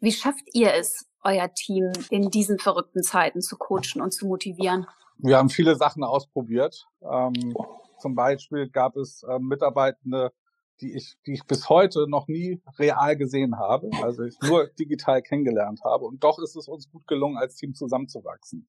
Wie 0.00 0.12
schafft 0.12 0.44
ihr 0.52 0.74
es, 0.74 1.07
euer 1.24 1.52
Team 1.52 1.92
in 2.10 2.30
diesen 2.30 2.58
verrückten 2.58 3.02
Zeiten 3.02 3.40
zu 3.40 3.56
coachen 3.56 4.00
und 4.00 4.12
zu 4.12 4.26
motivieren? 4.26 4.86
Wir 5.18 5.36
haben 5.36 5.50
viele 5.50 5.74
Sachen 5.74 6.04
ausprobiert. 6.04 6.86
Ähm, 7.02 7.54
zum 7.98 8.14
Beispiel 8.14 8.68
gab 8.68 8.96
es 8.96 9.24
äh, 9.24 9.38
Mitarbeitende, 9.38 10.32
die 10.80 10.94
ich, 10.94 11.16
die 11.26 11.32
ich 11.32 11.44
bis 11.44 11.68
heute 11.68 12.08
noch 12.08 12.28
nie 12.28 12.62
real 12.78 13.16
gesehen 13.16 13.58
habe, 13.58 13.90
also 14.02 14.22
ich 14.22 14.36
nur 14.42 14.68
digital 14.78 15.22
kennengelernt 15.22 15.80
habe. 15.84 16.04
Und 16.04 16.22
doch 16.22 16.38
ist 16.38 16.56
es 16.56 16.68
uns 16.68 16.88
gut 16.88 17.06
gelungen, 17.06 17.36
als 17.36 17.56
Team 17.56 17.74
zusammenzuwachsen. 17.74 18.68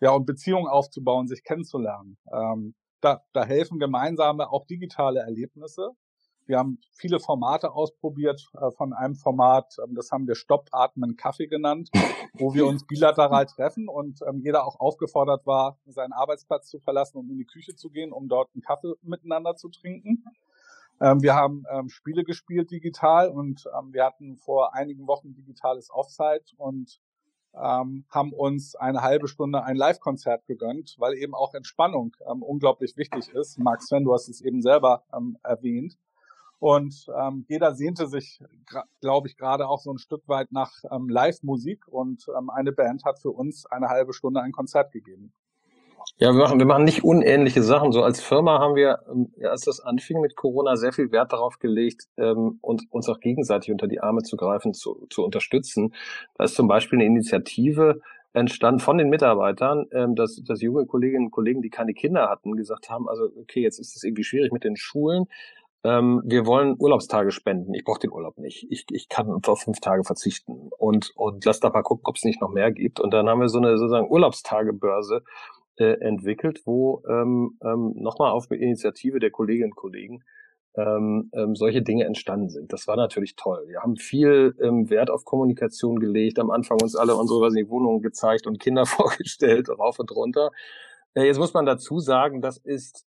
Ja, 0.00 0.12
und 0.12 0.26
Beziehungen 0.26 0.68
aufzubauen, 0.68 1.26
sich 1.26 1.42
kennenzulernen. 1.42 2.18
Ähm, 2.32 2.74
da, 3.00 3.22
da 3.32 3.44
helfen 3.44 3.78
gemeinsame, 3.78 4.50
auch 4.50 4.66
digitale 4.66 5.20
Erlebnisse. 5.20 5.90
Wir 6.46 6.58
haben 6.58 6.78
viele 6.92 7.20
Formate 7.20 7.72
ausprobiert. 7.72 8.50
Äh, 8.54 8.70
von 8.72 8.92
einem 8.92 9.14
Format, 9.14 9.76
ähm, 9.84 9.94
das 9.94 10.10
haben 10.10 10.26
wir 10.26 10.34
Stopp, 10.34 10.68
Atmen, 10.72 11.16
Kaffee 11.16 11.46
genannt, 11.46 11.90
wo 12.34 12.54
wir 12.54 12.66
uns 12.66 12.84
bilateral 12.86 13.46
treffen 13.46 13.88
und 13.88 14.20
ähm, 14.26 14.40
jeder 14.40 14.66
auch 14.66 14.80
aufgefordert 14.80 15.46
war, 15.46 15.78
seinen 15.86 16.12
Arbeitsplatz 16.12 16.68
zu 16.68 16.80
verlassen 16.80 17.18
und 17.18 17.30
in 17.30 17.38
die 17.38 17.44
Küche 17.44 17.76
zu 17.76 17.90
gehen, 17.90 18.12
um 18.12 18.28
dort 18.28 18.50
einen 18.54 18.62
Kaffee 18.62 18.94
miteinander 19.02 19.54
zu 19.54 19.68
trinken. 19.68 20.24
Ähm, 21.00 21.22
wir 21.22 21.34
haben 21.34 21.64
Spiele 21.88 22.24
gespielt 22.24 22.70
digital 22.70 23.30
und 23.30 23.64
wir 23.92 24.04
hatten 24.04 24.36
vor 24.36 24.74
einigen 24.74 25.06
Wochen 25.06 25.32
digitales 25.32 25.90
Offside 25.90 26.44
und 26.56 27.00
haben 27.54 28.32
uns 28.32 28.76
eine 28.76 29.00
halbe 29.00 29.26
Stunde 29.26 29.64
ein 29.64 29.76
Live-Konzert 29.76 30.46
gegönnt, 30.46 30.96
weil 30.98 31.14
eben 31.14 31.34
auch 31.34 31.54
Entspannung 31.54 32.14
unglaublich 32.40 32.96
wichtig 32.96 33.30
ist. 33.30 33.58
Marc 33.58 33.82
Sven, 33.82 34.04
du 34.04 34.12
hast 34.12 34.28
es 34.28 34.40
eben 34.40 34.62
selber 34.62 35.04
erwähnt. 35.42 35.96
Und 36.60 37.06
ähm, 37.18 37.46
jeder 37.48 37.74
sehnte 37.74 38.06
sich, 38.06 38.38
glaube 39.00 39.28
ich, 39.28 39.36
gerade 39.36 39.66
auch 39.66 39.80
so 39.80 39.90
ein 39.90 39.98
Stück 39.98 40.28
weit 40.28 40.52
nach 40.52 40.72
ähm, 40.92 41.08
Live-Musik 41.08 41.88
und 41.88 42.26
ähm, 42.38 42.50
eine 42.50 42.72
Band 42.72 43.04
hat 43.04 43.18
für 43.18 43.30
uns 43.30 43.64
eine 43.66 43.88
halbe 43.88 44.12
Stunde 44.12 44.42
ein 44.42 44.52
Konzert 44.52 44.92
gegeben. 44.92 45.32
Ja, 46.18 46.32
wir 46.32 46.38
machen, 46.38 46.58
wir 46.58 46.66
machen 46.66 46.84
nicht 46.84 47.02
unähnliche 47.02 47.62
Sachen. 47.62 47.92
So 47.92 48.02
als 48.02 48.20
Firma 48.20 48.58
haben 48.58 48.74
wir, 48.74 48.98
ähm, 49.10 49.32
als 49.42 49.62
das 49.62 49.80
anfing 49.80 50.20
mit 50.20 50.36
Corona, 50.36 50.76
sehr 50.76 50.92
viel 50.92 51.10
Wert 51.12 51.32
darauf 51.32 51.58
gelegt, 51.58 52.08
ähm, 52.18 52.58
und 52.60 52.82
uns 52.90 53.08
auch 53.08 53.20
gegenseitig 53.20 53.72
unter 53.72 53.86
die 53.86 54.02
Arme 54.02 54.22
zu 54.22 54.36
greifen, 54.36 54.74
zu, 54.74 55.06
zu 55.08 55.24
unterstützen. 55.24 55.94
Da 56.34 56.44
ist 56.44 56.56
zum 56.56 56.68
Beispiel 56.68 56.98
eine 56.98 57.06
Initiative 57.06 58.02
entstanden 58.34 58.80
von 58.80 58.98
den 58.98 59.08
Mitarbeitern, 59.08 59.86
ähm, 59.92 60.14
dass, 60.14 60.36
dass 60.44 60.60
junge 60.60 60.84
Kolleginnen 60.84 61.26
und 61.26 61.30
Kollegen, 61.30 61.62
die 61.62 61.70
keine 61.70 61.94
Kinder 61.94 62.28
hatten, 62.28 62.54
gesagt 62.54 62.90
haben, 62.90 63.08
also 63.08 63.24
okay, 63.40 63.62
jetzt 63.62 63.78
ist 63.78 63.96
es 63.96 64.04
irgendwie 64.04 64.24
schwierig 64.24 64.52
mit 64.52 64.62
den 64.62 64.76
Schulen. 64.76 65.24
Ähm, 65.82 66.22
wir 66.24 66.46
wollen 66.46 66.76
Urlaubstage 66.78 67.30
spenden. 67.30 67.72
Ich 67.74 67.84
brauche 67.84 68.00
den 68.00 68.12
Urlaub 68.12 68.38
nicht. 68.38 68.66
Ich, 68.70 68.84
ich 68.90 69.08
kann 69.08 69.30
auf 69.46 69.60
fünf 69.60 69.80
Tage 69.80 70.04
verzichten 70.04 70.70
und, 70.78 71.12
und 71.14 71.44
lass 71.44 71.60
da 71.60 71.70
mal 71.70 71.82
gucken, 71.82 72.04
ob 72.06 72.16
es 72.16 72.24
nicht 72.24 72.40
noch 72.40 72.50
mehr 72.50 72.70
gibt. 72.70 73.00
Und 73.00 73.12
dann 73.12 73.28
haben 73.28 73.40
wir 73.40 73.48
so 73.48 73.58
eine 73.58 73.78
sozusagen 73.78 74.10
Urlaubstagebörse 74.10 75.22
äh, 75.76 75.98
entwickelt, 76.00 76.62
wo 76.66 77.02
ähm, 77.08 77.58
ähm, 77.64 77.94
nochmal 77.96 78.32
auf 78.32 78.50
Initiative 78.50 79.18
der 79.18 79.30
Kolleginnen 79.30 79.70
und 79.70 79.76
Kollegen 79.76 80.22
ähm, 80.76 81.30
ähm, 81.32 81.56
solche 81.56 81.82
Dinge 81.82 82.04
entstanden 82.04 82.48
sind. 82.48 82.72
Das 82.72 82.86
war 82.86 82.96
natürlich 82.96 83.34
toll. 83.36 83.64
Wir 83.66 83.80
haben 83.80 83.96
viel 83.96 84.54
ähm, 84.62 84.88
Wert 84.90 85.10
auf 85.10 85.24
Kommunikation 85.24 85.98
gelegt, 85.98 86.38
am 86.38 86.50
Anfang 86.50 86.78
uns 86.80 86.94
alle 86.94 87.16
unsere 87.16 87.40
weiß 87.40 87.54
nicht, 87.54 87.70
Wohnungen 87.70 88.02
gezeigt 88.02 88.46
und 88.46 88.60
Kinder 88.60 88.86
vorgestellt, 88.86 89.68
rauf 89.68 89.98
und 89.98 90.12
runter. 90.12 90.50
Äh, 91.14 91.24
jetzt 91.24 91.38
muss 91.38 91.54
man 91.54 91.66
dazu 91.66 91.98
sagen, 91.98 92.40
das 92.40 92.58
ist, 92.58 93.06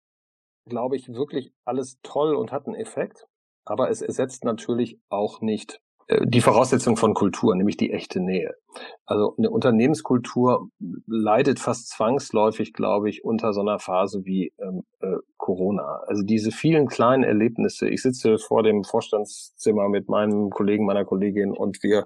glaube 0.66 0.96
ich, 0.96 1.08
wirklich 1.08 1.52
alles 1.64 1.98
toll 2.02 2.34
und 2.34 2.52
hat 2.52 2.66
einen 2.66 2.76
Effekt, 2.76 3.26
aber 3.64 3.90
es 3.90 4.02
ersetzt 4.02 4.44
natürlich 4.44 4.98
auch 5.08 5.40
nicht 5.40 5.80
äh, 6.08 6.26
die 6.26 6.40
Voraussetzung 6.40 6.96
von 6.96 7.14
Kultur, 7.14 7.54
nämlich 7.54 7.76
die 7.76 7.92
echte 7.92 8.20
Nähe. 8.20 8.54
Also 9.04 9.34
eine 9.36 9.50
Unternehmenskultur 9.50 10.68
leidet 11.06 11.58
fast 11.60 11.88
zwangsläufig, 11.88 12.72
glaube 12.72 13.10
ich, 13.10 13.24
unter 13.24 13.52
so 13.52 13.60
einer 13.60 13.78
Phase 13.78 14.24
wie 14.24 14.52
ähm, 14.58 14.84
äh, 15.00 15.16
Corona. 15.36 16.02
Also 16.06 16.22
diese 16.22 16.52
vielen 16.52 16.86
kleinen 16.86 17.24
Erlebnisse. 17.24 17.88
Ich 17.88 18.00
sitze 18.02 18.38
vor 18.38 18.62
dem 18.62 18.84
Vorstandszimmer 18.84 19.88
mit 19.88 20.08
meinem 20.08 20.50
Kollegen, 20.50 20.86
meiner 20.86 21.04
Kollegin 21.04 21.50
und 21.50 21.82
wir, 21.82 22.04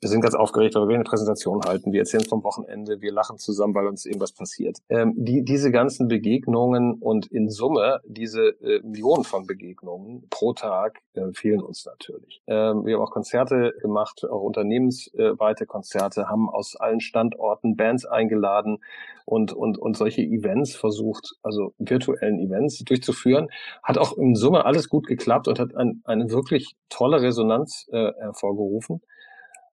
wir 0.00 0.08
sind 0.08 0.22
ganz 0.22 0.34
aufgeregt, 0.34 0.74
weil 0.74 0.88
wir 0.88 0.96
eine 0.96 1.04
Präsentation 1.04 1.62
halten. 1.64 1.92
Wir 1.92 2.00
erzählen 2.00 2.24
vom 2.24 2.42
Wochenende, 2.42 3.00
wir 3.00 3.12
lachen 3.12 3.38
zusammen, 3.38 3.76
weil 3.76 3.86
uns 3.86 4.04
irgendwas 4.04 4.32
passiert. 4.32 4.78
Ähm, 4.88 5.14
die, 5.16 5.44
diese 5.44 5.70
ganzen 5.70 6.08
Begegnungen 6.08 6.94
und 6.94 7.26
in 7.26 7.48
Summe 7.48 8.00
diese 8.04 8.48
äh, 8.60 8.80
Millionen 8.82 9.22
von 9.22 9.46
Begegnungen 9.46 10.26
pro 10.28 10.52
Tag 10.52 11.00
äh, 11.14 11.32
fehlen 11.32 11.62
uns 11.62 11.86
natürlich. 11.86 12.42
Ähm, 12.48 12.84
wir 12.84 12.96
haben 12.96 13.02
auch 13.04 13.12
Konzerte 13.12 13.72
gemacht, 13.80 14.26
auch 14.28 14.42
unternehmensweite 14.42 15.64
Konzerte, 15.66 15.93
haben 16.00 16.48
aus 16.48 16.76
allen 16.76 17.00
Standorten 17.00 17.76
Bands 17.76 18.04
eingeladen 18.04 18.78
und, 19.24 19.52
und, 19.52 19.78
und 19.78 19.96
solche 19.96 20.22
Events 20.22 20.74
versucht, 20.76 21.34
also 21.42 21.74
virtuellen 21.78 22.38
Events 22.40 22.78
durchzuführen. 22.84 23.48
Hat 23.82 23.98
auch 23.98 24.16
in 24.16 24.34
Summe 24.34 24.64
alles 24.64 24.88
gut 24.88 25.06
geklappt 25.06 25.48
und 25.48 25.58
hat 25.58 25.74
ein, 25.74 26.02
eine 26.04 26.30
wirklich 26.30 26.76
tolle 26.88 27.22
Resonanz 27.22 27.88
äh, 27.92 28.12
hervorgerufen. 28.18 29.00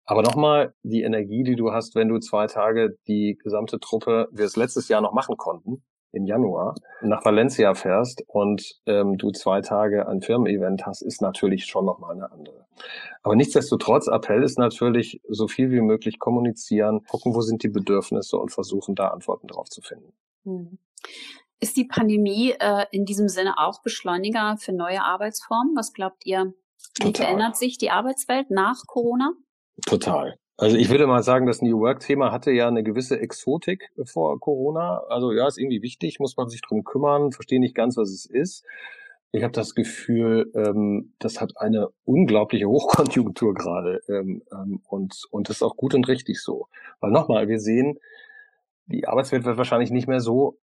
Aber 0.06 0.21
nochmal, 0.21 0.73
die 0.84 1.03
Energie, 1.03 1.43
die 1.43 1.56
du 1.56 1.73
hast, 1.73 1.95
wenn 1.95 2.08
du 2.08 2.19
zwei 2.19 2.47
Tage 2.47 2.97
die 3.08 3.38
gesamte 3.43 3.77
Truppe, 3.80 4.30
wir 4.32 4.45
es 4.45 4.56
letztes 4.56 4.88
Jahr 4.88 5.01
noch 5.01 5.12
machen 5.12 5.36
konnten, 5.36 5.84
im 6.13 6.25
Januar, 6.25 6.75
nach 7.01 7.25
Valencia 7.25 7.73
fährst 7.73 8.23
und 8.27 8.80
ähm, 8.86 9.17
du 9.17 9.32
zwei 9.32 9.62
Tage 9.62 10.08
ein 10.08 10.21
Firmen-Event 10.21 10.86
hast, 10.86 11.01
ist 11.01 11.21
natürlich 11.21 11.65
schon 11.65 11.86
nochmal 11.86 12.15
eine 12.15 12.32
andere. 12.32 12.66
Aber 13.23 13.35
nichtsdestotrotz, 13.35 14.07
Appell 14.07 14.43
ist 14.43 14.57
natürlich, 14.57 15.21
so 15.27 15.47
viel 15.47 15.71
wie 15.71 15.81
möglich 15.81 16.19
kommunizieren, 16.19 17.03
gucken, 17.09 17.35
wo 17.35 17.41
sind 17.41 17.63
die 17.63 17.69
Bedürfnisse 17.69 18.37
und 18.37 18.51
versuchen, 18.51 18.95
da 18.95 19.09
Antworten 19.09 19.47
drauf 19.47 19.69
zu 19.69 19.81
finden. 19.81 20.13
Mhm. 20.43 20.79
Ist 21.59 21.75
die 21.75 21.85
Pandemie 21.85 22.53
äh, 22.59 22.85
in 22.91 23.05
diesem 23.05 23.29
Sinne 23.29 23.57
auch 23.57 23.81
Beschleuniger 23.81 24.57
für 24.59 24.73
neue 24.73 25.03
Arbeitsformen? 25.03 25.75
Was 25.75 25.91
glaubt 25.91 26.25
ihr? 26.25 26.53
Wie 26.99 27.05
Total. 27.05 27.25
verändert 27.25 27.57
sich 27.57 27.77
die 27.77 27.89
Arbeitswelt 27.89 28.51
nach 28.51 28.83
Corona? 28.85 29.33
Total. 29.85 30.37
Also 30.59 30.75
ich 30.75 30.89
würde 30.89 31.05
mal 31.05 31.21
sagen, 31.21 31.45
das 31.45 31.61
New 31.61 31.79
Work-Thema 31.79 32.31
hatte 32.31 32.51
ja 32.51 32.67
eine 32.67 32.81
gewisse 32.83 33.19
Exotik 33.19 33.91
vor 34.05 34.39
Corona. 34.39 35.03
Also 35.07 35.31
ja, 35.31 35.47
ist 35.47 35.59
irgendwie 35.59 35.83
wichtig, 35.83 36.19
muss 36.19 36.35
man 36.35 36.49
sich 36.49 36.61
drum 36.61 36.83
kümmern, 36.83 37.31
verstehe 37.31 37.59
nicht 37.59 37.75
ganz, 37.75 37.95
was 37.95 38.09
es 38.09 38.25
ist. 38.25 38.65
Ich 39.38 39.43
habe 39.43 39.54
das 39.54 39.76
Gefühl, 39.76 40.52
ähm, 40.56 41.13
das 41.19 41.39
hat 41.39 41.54
eine 41.58 41.89
unglaubliche 42.06 42.67
Hochkonjunktur 42.67 43.54
gerade 43.54 44.02
ähm, 44.10 44.41
ähm, 44.52 44.82
und 44.88 45.26
und 45.30 45.50
das 45.50 45.58
ist 45.58 45.62
auch 45.62 45.78
gut 45.78 45.93
und 45.93 46.08
richtig 46.08 46.41
so. 46.41 46.67
Weil 47.00 47.12
nochmal, 47.12 47.47
wir 47.47 47.60
sehen, 47.60 48.00
die 48.88 49.08
Arbeitswelt 49.08 49.45
wird 49.45 49.58
wahrscheinlich 49.58 49.91
nicht 49.91 50.08
mehr 50.08 50.21
so 50.21 50.58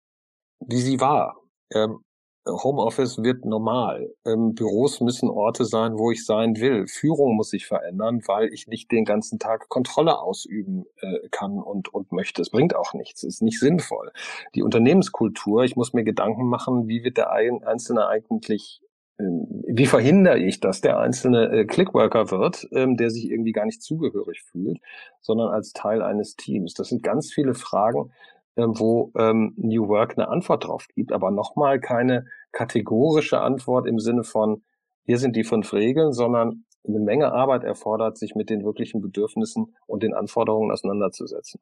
wie 0.62 0.80
sie 0.80 1.00
war. 1.02 1.38
Ähm, 1.74 2.00
Homeoffice 2.46 3.22
wird 3.22 3.46
normal. 3.46 4.14
Ähm, 4.26 4.56
Büros 4.56 5.00
müssen 5.00 5.30
Orte 5.30 5.66
sein, 5.66 5.98
wo 5.98 6.12
ich 6.12 6.26
sein 6.26 6.56
will. 6.58 6.88
Führung 6.88 7.36
muss 7.36 7.52
sich 7.52 7.68
verändern, 7.68 8.22
weil 8.26 8.52
ich 8.54 8.68
nicht 8.68 8.92
den 8.92 9.06
ganzen 9.06 9.38
Tag 9.38 9.70
Kontrolle 9.70 10.20
ausüben 10.20 10.86
äh, 11.02 11.28
kann 11.30 11.60
und, 11.60 11.94
und 11.94 12.12
möchte. 12.12 12.42
Es 12.42 12.50
bringt 12.50 12.76
auch 12.76 12.94
nichts. 12.94 13.24
Es 13.24 13.36
ist 13.36 13.42
nicht 13.42 13.60
sinnvoll. 13.60 14.12
Die 14.56 14.64
Unternehmenskultur, 14.64 15.64
ich 15.64 15.76
muss 15.76 15.94
mir 15.94 16.04
Gedanken 16.04 16.48
machen, 16.48 16.88
wie 16.88 17.04
wird 17.04 17.18
der 17.18 17.32
Einzelne 17.32 18.08
eigentlich 18.08 18.82
ähm, 19.20 19.64
wie 19.68 19.86
verhindere 19.86 20.40
ich, 20.40 20.60
dass 20.60 20.82
der 20.82 21.00
einzelne 21.00 21.50
äh, 21.52 21.66
Clickworker 21.66 22.32
wird, 22.32 22.68
ähm, 22.72 22.98
der 22.98 23.10
sich 23.10 23.30
irgendwie 23.30 23.52
gar 23.52 23.66
nicht 23.66 23.82
zugehörig 23.82 24.42
fühlt, 24.42 24.80
sondern 25.22 25.50
als 25.50 25.74
Teil 25.74 26.02
eines 26.02 26.36
Teams? 26.36 26.74
Das 26.74 26.90
sind 26.90 27.04
ganz 27.04 27.32
viele 27.32 27.54
Fragen, 27.54 28.12
wo 28.56 29.12
ähm, 29.18 29.54
New 29.58 29.88
Work 29.88 30.18
eine 30.18 30.28
Antwort 30.28 30.68
drauf 30.68 30.88
gibt, 30.94 31.12
aber 31.12 31.32
nochmal 31.32 31.80
keine 31.80 32.26
kategorische 32.52 33.42
Antwort 33.42 33.88
im 33.88 34.00
Sinne 34.00 34.24
von, 34.24 34.64
hier 35.04 35.18
sind 35.18 35.36
die 35.36 35.44
fünf 35.44 35.74
Regeln, 35.74 36.14
sondern 36.14 36.66
eine 36.88 37.00
Menge 37.00 37.32
Arbeit 37.32 37.64
erfordert, 37.64 38.18
sich 38.18 38.36
mit 38.36 38.50
den 38.50 38.64
wirklichen 38.64 39.02
Bedürfnissen 39.02 39.76
und 39.88 40.04
den 40.04 40.14
Anforderungen 40.14 40.72
auseinanderzusetzen. 40.72 41.62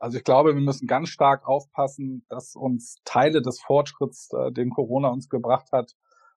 Also 0.00 0.18
ich 0.18 0.24
glaube, 0.24 0.54
wir 0.54 0.60
müssen 0.60 0.86
ganz 0.86 1.08
stark 1.08 1.46
aufpassen, 1.46 2.24
dass 2.28 2.54
uns 2.54 2.98
Teile 3.04 3.42
des 3.42 3.60
Fortschritts, 3.60 4.30
äh, 4.32 4.52
den 4.52 4.70
Corona 4.70 5.08
uns 5.08 5.28
gebracht 5.28 5.72
hat, 5.72 5.96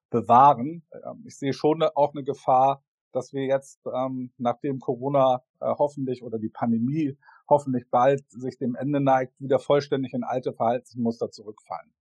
bewahren. 0.10 0.84
Ähm, 0.93 1.24
ich 1.26 1.38
sehe 1.38 1.54
schon 1.54 1.84
auch 1.84 2.13
eine 2.13 2.24
Gefahr, 2.24 2.84
dass 3.12 3.34
wir 3.34 3.45
jetzt, 3.45 3.80
ähm, 3.93 4.32
nachdem 4.38 4.80
Corona 4.80 5.43
äh, 5.60 5.74
hoffentlich 5.78 6.24
oder 6.24 6.39
die 6.39 6.50
Pandemie 6.50 7.17
hoffentlich 7.52 7.88
bald 7.92 8.24
sich 8.32 8.58
dem 8.58 8.74
Ende 8.76 9.00
neigt, 9.00 9.40
wieder 9.40 9.60
vollständig 9.60 10.14
in 10.14 10.24
alte 10.24 10.54
Verhaltensmuster 10.54 11.30
zurückfallen. 11.30 11.94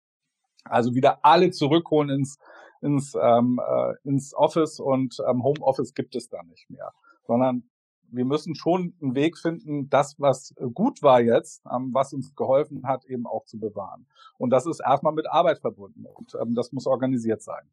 Also 0.65 0.95
wieder 0.95 1.25
alle 1.25 1.51
zurückholen 1.51 2.11
ins, 2.11 2.39
ins, 2.81 3.15
ähm, 3.21 3.61
äh, 3.63 3.95
ins 4.05 4.35
Office 4.35 4.81
und 4.81 5.19
ähm, 5.29 5.43
Homeoffice 5.43 5.95
gibt 5.95 6.15
es 6.15 6.29
da 6.29 6.43
nicht 6.45 6.71
mehr, 6.71 6.93
sondern 7.27 7.65
wir 8.13 8.25
müssen 8.25 8.55
schon 8.55 8.95
einen 9.01 9.15
Weg 9.15 9.39
finden, 9.39 9.89
das, 9.89 10.19
was 10.19 10.55
gut 10.75 11.03
war 11.03 11.21
jetzt, 11.21 11.63
ähm, 11.71 11.91
was 11.93 12.13
uns 12.13 12.35
geholfen 12.35 12.87
hat, 12.87 13.05
eben 13.05 13.27
auch 13.27 13.45
zu 13.45 13.59
bewahren. 13.59 14.07
Und 14.39 14.51
das 14.51 14.67
ist 14.67 14.81
erstmal 14.81 15.13
mit 15.13 15.29
Arbeit 15.29 15.61
verbunden 15.61 16.07
und 16.07 16.35
ähm, 16.41 16.55
das 16.55 16.73
muss 16.73 16.87
organisiert 16.87 17.43
sein. 17.43 17.69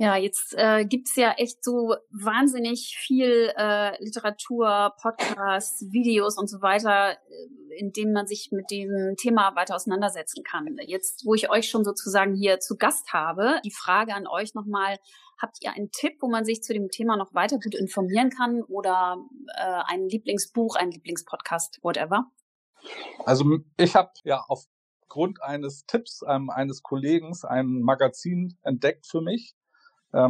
Ja, 0.00 0.16
jetzt 0.16 0.54
äh, 0.56 0.86
gibt 0.86 1.14
ja 1.16 1.32
echt 1.32 1.62
so 1.62 1.94
wahnsinnig 2.08 2.96
viel 2.98 3.52
äh, 3.54 4.02
Literatur, 4.02 4.94
Podcasts, 4.98 5.92
Videos 5.92 6.38
und 6.38 6.48
so 6.48 6.62
weiter, 6.62 7.18
äh, 7.28 7.78
in 7.78 7.92
denen 7.92 8.14
man 8.14 8.26
sich 8.26 8.48
mit 8.50 8.70
dem 8.70 9.16
Thema 9.18 9.54
weiter 9.56 9.74
auseinandersetzen 9.76 10.42
kann. 10.42 10.78
Jetzt, 10.86 11.26
wo 11.26 11.34
ich 11.34 11.50
euch 11.50 11.68
schon 11.68 11.84
sozusagen 11.84 12.34
hier 12.34 12.60
zu 12.60 12.78
Gast 12.78 13.12
habe, 13.12 13.60
die 13.62 13.70
Frage 13.70 14.14
an 14.14 14.26
euch 14.26 14.54
nochmal, 14.54 14.96
habt 15.38 15.58
ihr 15.60 15.74
einen 15.74 15.90
Tipp, 15.90 16.14
wo 16.22 16.30
man 16.30 16.46
sich 16.46 16.62
zu 16.62 16.72
dem 16.72 16.88
Thema 16.88 17.18
noch 17.18 17.34
weiter 17.34 17.58
gut 17.58 17.74
informieren 17.74 18.30
kann 18.30 18.62
oder 18.62 19.18
äh, 19.54 19.82
ein 19.84 20.08
Lieblingsbuch, 20.08 20.76
ein 20.76 20.92
Lieblingspodcast, 20.92 21.78
whatever? 21.82 22.24
Also 23.26 23.44
ich 23.76 23.94
habe 23.94 24.12
ja 24.24 24.46
aufgrund 24.48 25.42
eines 25.42 25.84
Tipps 25.84 26.22
ähm, 26.26 26.48
eines 26.48 26.82
Kollegen 26.82 27.36
ein 27.42 27.82
Magazin 27.82 28.56
entdeckt 28.62 29.06
für 29.06 29.20
mich 29.20 29.56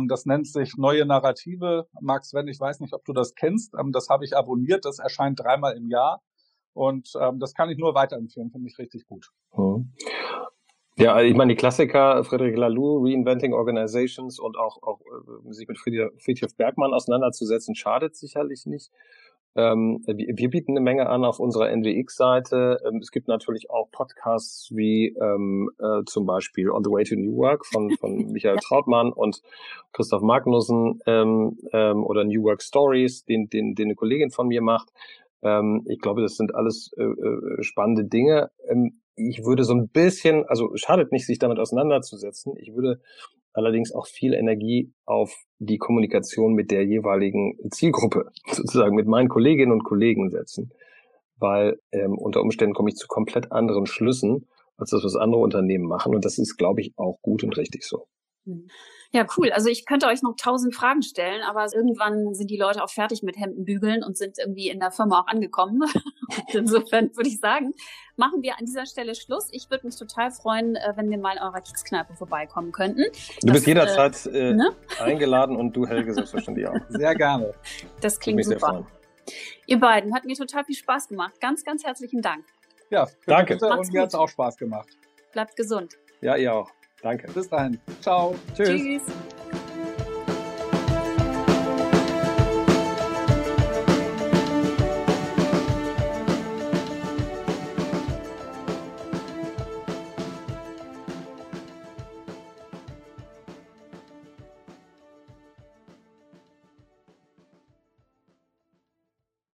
das 0.09 0.27
nennt 0.27 0.47
sich 0.47 0.77
Neue 0.77 1.07
Narrative. 1.07 1.87
Max, 2.01 2.35
wenn 2.35 2.49
ich 2.49 2.61
weiß 2.61 2.81
nicht, 2.81 2.95
ob 2.95 3.05
du 3.05 3.13
das 3.13 3.35
kennst. 3.35 3.75
Ähm, 3.79 3.93
das 3.93 4.09
habe 4.09 4.25
ich 4.25 4.37
abonniert. 4.37 4.85
Das 4.85 4.99
erscheint 4.99 5.41
dreimal 5.41 5.77
im 5.77 5.89
Jahr. 5.89 6.23
Und 6.73 7.13
ähm, 7.21 7.39
das 7.41 7.55
kann 7.55 7.71
ich 7.71 7.79
nur 7.79 7.95
weiterempfehlen. 7.95 8.51
Finde 8.51 8.69
ich 8.69 8.79
richtig 8.79 9.07
gut. 9.07 9.29
Hm. 9.53 9.93
Ja, 10.97 11.21
ich 11.23 11.35
meine, 11.35 11.55
die 11.55 11.57
Klassiker, 11.57 12.23
Frederic 12.25 12.57
Laloux, 12.57 13.03
Reinventing 13.03 13.55
Organizations 13.55 14.39
und 14.39 14.59
auch, 14.59 14.83
auch 14.83 15.01
äh, 15.01 15.53
sich 15.53 15.67
mit 15.67 15.79
Friedrich 15.79 16.57
Bergmann 16.57 16.93
auseinanderzusetzen, 16.93 17.75
schadet 17.75 18.17
sicherlich 18.17 18.67
nicht. 18.67 18.91
Ähm, 19.57 20.03
wir, 20.07 20.37
wir, 20.37 20.51
bieten 20.51 20.73
eine 20.73 20.81
Menge 20.81 21.09
an 21.09 21.25
auf 21.25 21.41
unserer 21.41 21.71
NWX-Seite. 21.71 22.81
Ähm, 22.87 22.99
es 22.99 23.11
gibt 23.11 23.27
natürlich 23.27 23.69
auch 23.69 23.91
Podcasts 23.91 24.71
wie 24.75 25.09
ähm, 25.21 25.71
äh, 25.79 26.05
zum 26.07 26.25
Beispiel 26.25 26.71
On 26.71 26.85
the 26.85 26.91
Way 26.91 27.05
to 27.05 27.17
New 27.17 27.37
Work 27.37 27.67
von, 27.67 27.91
von 27.97 28.15
Michael 28.33 28.59
Trautmann 28.59 29.13
und 29.13 29.43
Christoph 29.93 30.23
Magnussen 30.23 31.01
ähm, 31.07 31.59
ähm, 31.73 32.05
oder 32.05 32.25
New 32.25 32.45
Work 32.45 32.63
Stories, 32.63 33.25
den, 33.25 33.49
den, 33.49 33.75
den 33.75 33.89
eine 33.89 33.97
Kollegin 33.97 34.31
von 34.31 34.47
mir 34.47 34.63
macht. 34.63 34.93
Ähm, 35.43 35.83
ich 35.87 36.01
glaube, 36.01 36.23
das 36.23 36.37
sind 36.37 36.55
alles 36.55 36.91
äh, 36.97 37.03
äh, 37.03 37.63
spannende 37.63 38.05
Dinge. 38.05 38.51
Ähm, 38.69 39.01
ich 39.17 39.45
würde 39.45 39.65
so 39.65 39.75
ein 39.75 39.89
bisschen, 39.89 40.45
also 40.47 40.71
schadet 40.75 41.13
nicht, 41.13 41.27
sich 41.27 41.39
damit 41.39 41.59
auseinanderzusetzen. 41.59 42.55
Ich 42.57 42.75
würde 42.75 43.01
allerdings 43.53 43.93
auch 43.93 44.07
viel 44.07 44.35
Energie 44.35 44.93
auf 45.05 45.35
die 45.59 45.79
Kommunikation 45.79 46.55
mit 46.55 46.71
der 46.71 46.85
jeweiligen 46.85 47.59
Zielgruppe, 47.71 48.31
sozusagen 48.51 48.95
mit 48.95 49.07
meinen 49.07 49.29
Kolleginnen 49.29 49.73
und 49.73 49.85
Kollegen 49.85 50.31
setzen, 50.31 50.73
weil 51.37 51.79
ähm, 51.93 52.17
unter 52.17 52.41
Umständen 52.43 52.75
komme 52.75 52.91
ich 52.91 52.97
zu 52.97 53.09
komplett 53.09 53.53
anderen 53.53 53.87
Schlüssen, 53.87 54.49
als 54.77 54.91
das, 54.91 55.05
was 55.05 55.17
andere 55.17 55.43
Unternehmen 55.43 55.87
machen. 55.87 56.15
Und 56.15 56.25
das 56.25 56.39
ist, 56.39 56.57
glaube 56.57 56.81
ich, 56.81 56.93
auch 56.97 57.19
gut 57.23 57.45
und 57.45 57.57
richtig 57.57 57.85
so. 57.85 58.07
Mhm. 58.45 58.69
Ja, 59.13 59.27
cool. 59.37 59.51
Also 59.51 59.69
ich 59.69 59.87
könnte 59.87 60.07
euch 60.07 60.23
noch 60.23 60.37
tausend 60.37 60.75
Fragen 60.75 61.03
stellen, 61.03 61.43
aber 61.43 61.67
irgendwann 61.75 62.33
sind 62.35 62.49
die 62.49 62.57
Leute 62.57 62.83
auch 62.83 62.91
fertig 62.91 63.25
mit 63.25 63.37
Hemden 63.37 63.65
bügeln 63.65 64.05
und 64.05 64.17
sind 64.17 64.39
irgendwie 64.39 64.69
in 64.69 64.79
der 64.79 64.93
Firma 64.93 65.21
auch 65.21 65.27
angekommen. 65.27 65.83
insofern 66.53 67.11
würde 67.17 67.29
ich 67.29 67.41
sagen, 67.41 67.73
machen 68.17 68.43
wir 68.43 68.57
an 68.57 68.67
dieser 68.67 68.87
Stelle 68.87 69.17
Schluss. 69.17 69.49
Ich 69.51 69.69
würde 69.69 69.87
mich 69.87 69.97
total 69.97 70.31
freuen, 70.31 70.77
äh, 70.77 70.93
wenn 70.95 71.11
wir 71.11 71.19
mal 71.19 71.37
in 71.37 71.43
eurer 71.43 71.61
Kiezkneipe 71.61 72.15
vorbeikommen 72.15 72.71
könnten. 72.71 73.03
Du 73.41 73.49
das, 73.49 73.55
bist 73.55 73.67
jederzeit 73.67 74.27
äh, 74.27 74.51
äh, 74.51 74.55
ne? 74.55 74.77
eingeladen 75.01 75.57
und 75.57 75.75
du, 75.75 75.89
Helge, 75.89 76.15
selbstverständlich 76.15 76.69
auch. 76.69 76.77
Sehr 76.89 77.15
gerne. 77.17 77.53
Das 78.01 78.21
klingt 78.21 78.45
super. 78.45 78.87
Ihr 79.67 79.81
beiden, 79.81 80.15
hat 80.15 80.25
mir 80.25 80.37
total 80.37 80.65
viel 80.65 80.77
Spaß 80.77 81.09
gemacht. 81.09 81.41
Ganz, 81.41 81.65
ganz 81.65 81.85
herzlichen 81.85 82.23
Dank. 82.23 82.45
Ja, 82.91 83.09
danke. 83.27 83.55
Und 83.55 83.93
mir 83.93 84.03
hat 84.03 84.09
es 84.09 84.15
auch 84.15 84.29
Spaß 84.29 84.57
gemacht. 84.57 84.89
Bleibt 85.33 85.57
gesund. 85.57 85.95
Ja, 86.21 86.37
ihr 86.37 86.55
auch. 86.55 86.71
Danke. 87.03 87.31
Bis 87.33 87.49
dahin. 87.49 87.79
Ciao. 88.01 88.35
Tschüss. 88.55 88.69
Tschüss. 88.69 89.03